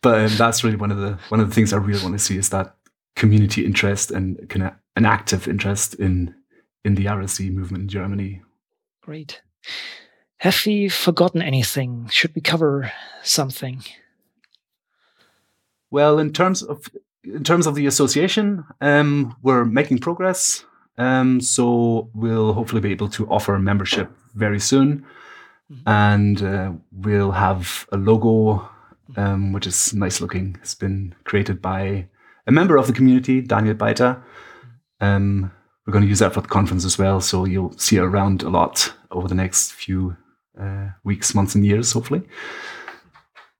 but 0.01 0.25
um, 0.25 0.37
that's 0.37 0.65
really 0.65 0.77
one 0.77 0.91
of 0.91 0.99
the 0.99 1.19
one 1.29 1.41
of 1.41 1.49
the 1.49 1.55
things 1.55 1.73
I 1.73 1.77
really 1.77 2.03
want 2.03 2.15
to 2.15 2.25
see 2.25 2.37
is 2.37 2.49
that 2.51 2.75
community 3.15 3.65
interest 3.65 4.11
and 4.11 4.49
kind 4.49 4.67
of 4.67 4.73
an 4.97 5.05
active 5.05 5.47
interest 5.47 5.95
in 5.95 6.35
in 6.85 6.97
the 6.97 7.05
RSE 7.05 7.53
movement 7.53 7.83
in 7.83 7.89
Germany. 7.89 8.43
Great. 9.03 9.43
Have 10.39 10.61
we 10.67 10.89
forgotten 10.89 11.43
anything? 11.43 12.09
Should 12.11 12.35
we 12.35 12.41
cover 12.41 12.91
something? 13.23 13.85
Well, 15.93 16.19
in 16.19 16.33
terms 16.33 16.63
of 16.63 16.89
in 17.23 17.45
terms 17.45 17.67
of 17.67 17.75
the 17.75 17.87
association, 17.87 18.65
um, 18.81 19.37
we're 19.43 19.67
making 19.67 19.99
progress. 19.99 20.65
Um, 20.97 21.41
so 21.41 22.09
we'll 22.15 22.55
hopefully 22.55 22.81
be 22.81 22.93
able 22.93 23.11
to 23.11 23.29
offer 23.29 23.59
membership 23.59 24.11
very 24.35 24.59
soon, 24.59 25.05
mm-hmm. 25.71 25.89
and 25.89 26.43
uh, 26.43 26.73
we'll 26.93 27.33
have 27.33 27.87
a 27.93 27.99
logo, 27.99 28.69
um, 29.17 29.53
which 29.53 29.67
is 29.67 29.93
nice 29.93 30.23
looking. 30.23 30.57
It's 30.63 30.75
been 30.75 31.15
created 31.25 31.61
by 31.61 32.09
a 32.47 32.53
member 32.53 32.79
of 32.79 32.87
the 32.87 32.95
community, 32.95 33.43
Daniel 33.43 33.75
Beiter. 33.75 34.23
Um, 35.01 35.53
we're 35.87 35.93
going 35.93 36.05
to 36.05 36.09
use 36.09 36.21
that 36.21 36.33
for 36.33 36.41
the 36.41 36.49
conference 36.49 36.87
as 36.87 36.97
well, 36.97 37.21
so 37.21 37.45
you'll 37.45 37.77
see 37.79 37.97
it 37.97 38.03
around 38.03 38.43
a 38.43 38.49
lot 38.49 38.95
over 39.11 39.29
the 39.29 39.35
next 39.35 39.73
few 39.73 40.17
uh, 40.59 40.89
weeks, 41.05 41.35
months, 41.35 41.55
and 41.55 41.67
years, 41.67 41.93
hopefully 41.93 42.23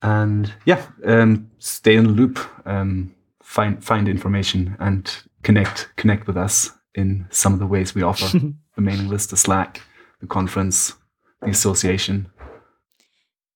and 0.03 0.53
yeah, 0.65 0.85
um, 1.05 1.51
stay 1.59 1.95
in 1.95 2.05
the 2.05 2.11
loop, 2.11 2.39
um, 2.67 3.15
find 3.43 3.83
find 3.83 4.09
information, 4.09 4.77
and 4.81 5.15
connect 5.43 5.89
connect 5.97 6.27
with 6.27 6.37
us 6.37 6.71
in 6.95 7.27
some 7.31 7.53
of 7.55 7.59
the 7.59 7.67
ways 7.67 7.95
we 7.95 8.03
offer 8.03 8.39
the 8.77 8.81
mailing 8.81 9.09
list, 9.09 9.31
the 9.31 9.37
Slack, 9.37 9.81
the 10.21 10.27
conference, 10.27 10.95
the 11.41 11.51
association. 11.51 12.27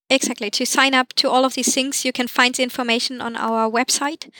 Exactly. 0.09 0.49
To 0.51 0.65
sign 0.65 0.93
up 0.93 1.13
to 1.13 1.29
all 1.29 1.43
of 1.43 1.53
these 1.53 1.73
things, 1.73 2.05
you 2.05 2.13
can 2.13 2.27
find 2.27 2.55
the 2.55 2.63
information 2.63 3.19
on 3.19 3.35
our 3.35 3.69
website. 3.69 4.31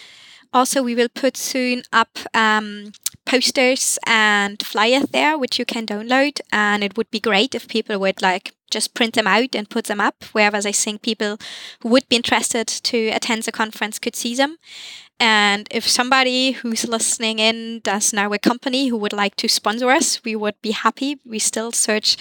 Also, 0.54 0.82
we 0.82 0.96
will 0.96 1.10
put 1.10 1.36
soon 1.36 1.84
up 1.92 2.18
um, 2.34 2.94
posters 3.28 4.00
and 4.06 4.66
flyers 4.66 5.10
there, 5.12 5.38
which 5.38 5.60
you 5.60 5.66
can 5.66 5.86
download. 5.86 6.40
And 6.52 6.84
it 6.84 6.98
would 6.98 7.12
be 7.12 7.20
great 7.20 7.54
if 7.54 7.68
people 7.68 8.00
would 8.00 8.22
like 8.22 8.54
just 8.72 8.94
print 8.94 9.14
them 9.14 9.28
out 9.28 9.56
and 9.56 9.70
put 9.70 9.86
them 9.86 10.02
up 10.02 10.24
wherever 10.32 10.62
they 10.62 10.74
think 10.74 11.02
people 11.02 11.38
who 11.82 11.90
would 11.90 12.08
be 12.10 12.16
interested 12.16 12.68
to 12.68 13.08
attend 13.10 13.44
the 13.44 13.52
conference 13.52 14.00
could 14.00 14.16
see 14.16 14.36
them. 14.36 14.58
And 15.20 15.68
if 15.72 15.88
somebody 15.88 16.52
who's 16.52 16.88
listening 16.88 17.40
in 17.40 17.82
does 17.84 18.14
know 18.14 18.32
a 18.34 18.38
company 18.38 18.88
who 18.88 18.98
would 18.98 19.14
like 19.14 19.36
to 19.38 19.48
sponsor 19.48 19.90
us, 19.90 20.24
we 20.24 20.36
would 20.36 20.62
be 20.62 20.72
happy. 20.72 21.20
We 21.26 21.40
still 21.40 21.72
search 21.72 22.18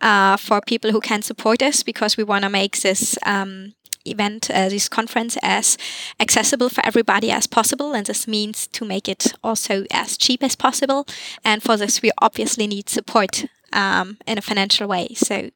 uh, 0.00 0.36
for 0.36 0.60
people 0.60 0.92
who 0.92 1.00
can 1.00 1.22
support 1.22 1.62
us 1.62 1.82
because 1.82 2.16
we 2.16 2.24
want 2.24 2.44
to 2.44 2.50
make 2.50 2.80
this 2.82 3.16
um, 3.24 3.72
event, 4.04 4.50
uh, 4.50 4.68
this 4.68 4.88
conference, 4.88 5.36
as 5.42 5.78
accessible 6.20 6.68
for 6.68 6.84
everybody 6.84 7.30
as 7.30 7.46
possible. 7.46 7.94
And 7.94 8.06
this 8.06 8.28
means 8.28 8.66
to 8.68 8.84
make 8.84 9.08
it 9.08 9.32
also 9.42 9.84
as 9.90 10.16
cheap 10.16 10.42
as 10.42 10.56
possible. 10.56 11.06
And 11.44 11.62
for 11.62 11.76
this, 11.76 12.02
we 12.02 12.10
obviously 12.20 12.66
need 12.66 12.88
support 12.88 13.46
um, 13.72 14.18
in 14.26 14.38
a 14.38 14.42
financial 14.42 14.88
way. 14.88 15.08
So 15.14 15.50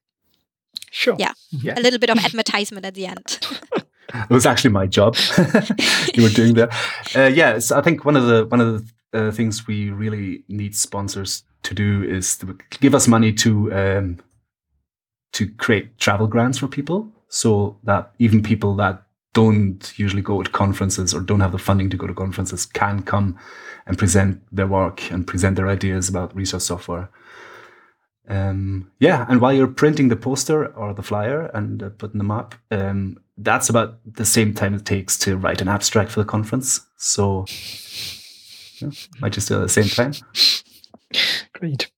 Sure. 0.90 1.16
Yeah. 1.18 1.32
yeah. 1.50 1.78
A 1.78 1.80
little 1.80 1.98
bit 1.98 2.11
of 2.11 2.18
advertisement 2.18 2.87
at 2.87 2.94
the 2.94 3.06
end. 3.06 3.38
it 4.14 4.30
was 4.30 4.46
actually 4.46 4.70
my 4.70 4.87
job 4.87 5.16
you 6.14 6.22
were 6.22 6.28
doing 6.30 6.54
there. 6.54 6.70
Uh, 7.14 7.26
yeah, 7.26 7.58
so 7.58 7.78
I 7.78 7.82
think 7.82 8.04
one 8.04 8.16
of 8.16 8.26
the 8.26 8.46
one 8.46 8.61
of 8.61 8.84
the 9.12 9.28
uh, 9.28 9.30
things 9.30 9.66
we 9.66 9.90
really 9.90 10.44
need 10.48 10.74
sponsors 10.74 11.44
to 11.64 11.74
do 11.74 12.02
is 12.02 12.37
to 12.38 12.56
give 12.80 12.94
us 12.94 13.08
money 13.08 13.32
to 13.34 13.72
um, 13.72 14.18
to 15.32 15.48
create 15.54 15.98
travel 15.98 16.26
grants 16.26 16.58
for 16.58 16.68
people, 16.68 17.11
so 17.29 17.79
that 17.85 18.12
even 18.19 18.43
people 18.43 18.75
that 18.77 19.03
don't 19.35 19.93
usually 19.97 20.23
go 20.23 20.43
to 20.43 20.51
conferences 20.51 21.14
or 21.14 21.21
don't 21.21 21.41
have 21.41 21.53
the 21.53 21.59
funding 21.59 21.91
to 21.91 21.97
go 21.97 22.07
to 22.07 22.14
conferences 22.14 22.67
can 22.67 23.03
come 23.03 23.38
and 23.87 23.99
present 23.99 24.43
their 24.51 24.67
work 24.67 25.11
and 25.11 25.27
present 25.27 25.57
their 25.57 25.69
ideas 25.69 26.09
about 26.09 26.35
research 26.35 26.62
software. 26.62 27.09
Um, 28.29 28.91
yeah, 29.01 29.25
and 29.29 29.41
while 29.41 29.53
you're 29.53 29.67
printing 29.67 30.09
the 30.09 30.17
poster 30.17 30.67
or 30.67 30.93
the 30.93 31.03
flyer 31.03 31.47
and 31.55 31.83
uh, 31.83 31.91
putting 31.91 32.19
them 32.19 32.31
up, 32.31 32.55
um, 32.71 33.19
that's 33.38 33.71
about 33.71 34.01
the 34.05 34.27
same 34.27 34.53
time 34.53 34.75
it 34.75 34.85
takes 34.85 35.17
to 35.21 35.37
write 35.37 35.62
an 35.62 35.69
abstract 35.69 36.11
for 36.11 36.21
the 36.21 36.27
conference. 36.27 36.81
So, 36.97 37.47
yeah, 38.81 38.91
might 39.21 39.33
just 39.33 39.49
do 39.49 39.55
it 39.55 39.59
at 39.59 39.62
the 39.62 39.83
same 39.83 39.88
time. 39.88 40.12
Great. 41.55 41.91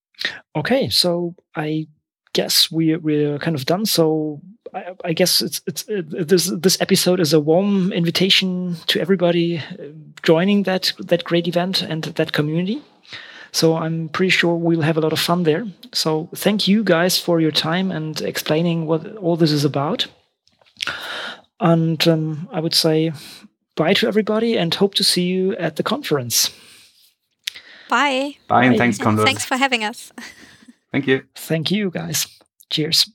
Okay, 0.54 0.88
so 0.88 1.34
I 1.56 1.88
guess 2.32 2.70
we 2.70 2.96
we're 2.96 3.38
kind 3.38 3.56
of 3.56 3.66
done. 3.66 3.86
So 3.86 4.40
I, 4.74 4.94
I 5.04 5.12
guess 5.12 5.42
it's 5.42 5.60
it's 5.66 5.84
it, 5.88 6.28
this 6.28 6.46
this 6.46 6.80
episode 6.80 7.20
is 7.20 7.32
a 7.32 7.40
warm 7.40 7.92
invitation 7.92 8.76
to 8.86 9.00
everybody 9.00 9.58
uh, 9.58 9.62
joining 10.22 10.64
that 10.64 10.92
that 10.98 11.24
great 11.24 11.48
event 11.48 11.82
and 11.82 12.04
that 12.04 12.32
community. 12.32 12.82
So 13.52 13.76
I'm 13.76 14.08
pretty 14.08 14.30
sure 14.30 14.54
we'll 14.54 14.82
have 14.82 14.96
a 14.96 15.00
lot 15.00 15.12
of 15.12 15.18
fun 15.18 15.42
there. 15.42 15.66
So 15.92 16.28
thank 16.34 16.68
you 16.68 16.84
guys 16.84 17.18
for 17.18 17.40
your 17.40 17.50
time 17.50 17.90
and 17.90 18.20
explaining 18.20 18.86
what 18.86 19.16
all 19.16 19.36
this 19.36 19.50
is 19.50 19.64
about. 19.64 20.06
And 21.58 22.06
um, 22.06 22.48
I 22.52 22.60
would 22.60 22.74
say 22.74 23.12
bye 23.74 23.94
to 23.94 24.06
everybody 24.06 24.56
and 24.56 24.72
hope 24.74 24.94
to 24.94 25.04
see 25.04 25.22
you 25.22 25.56
at 25.56 25.76
the 25.76 25.82
conference. 25.82 26.50
Bye. 27.88 28.36
Bye, 28.46 28.60
bye. 28.60 28.64
and 28.66 28.76
thanks, 28.78 28.98
Konrad. 28.98 29.24
Thanks 29.24 29.44
for 29.44 29.56
having 29.56 29.84
us. 29.84 30.12
Thank 30.92 31.06
you. 31.06 31.22
Thank 31.34 31.70
you, 31.70 31.90
guys. 31.90 32.26
Cheers. 32.70 33.10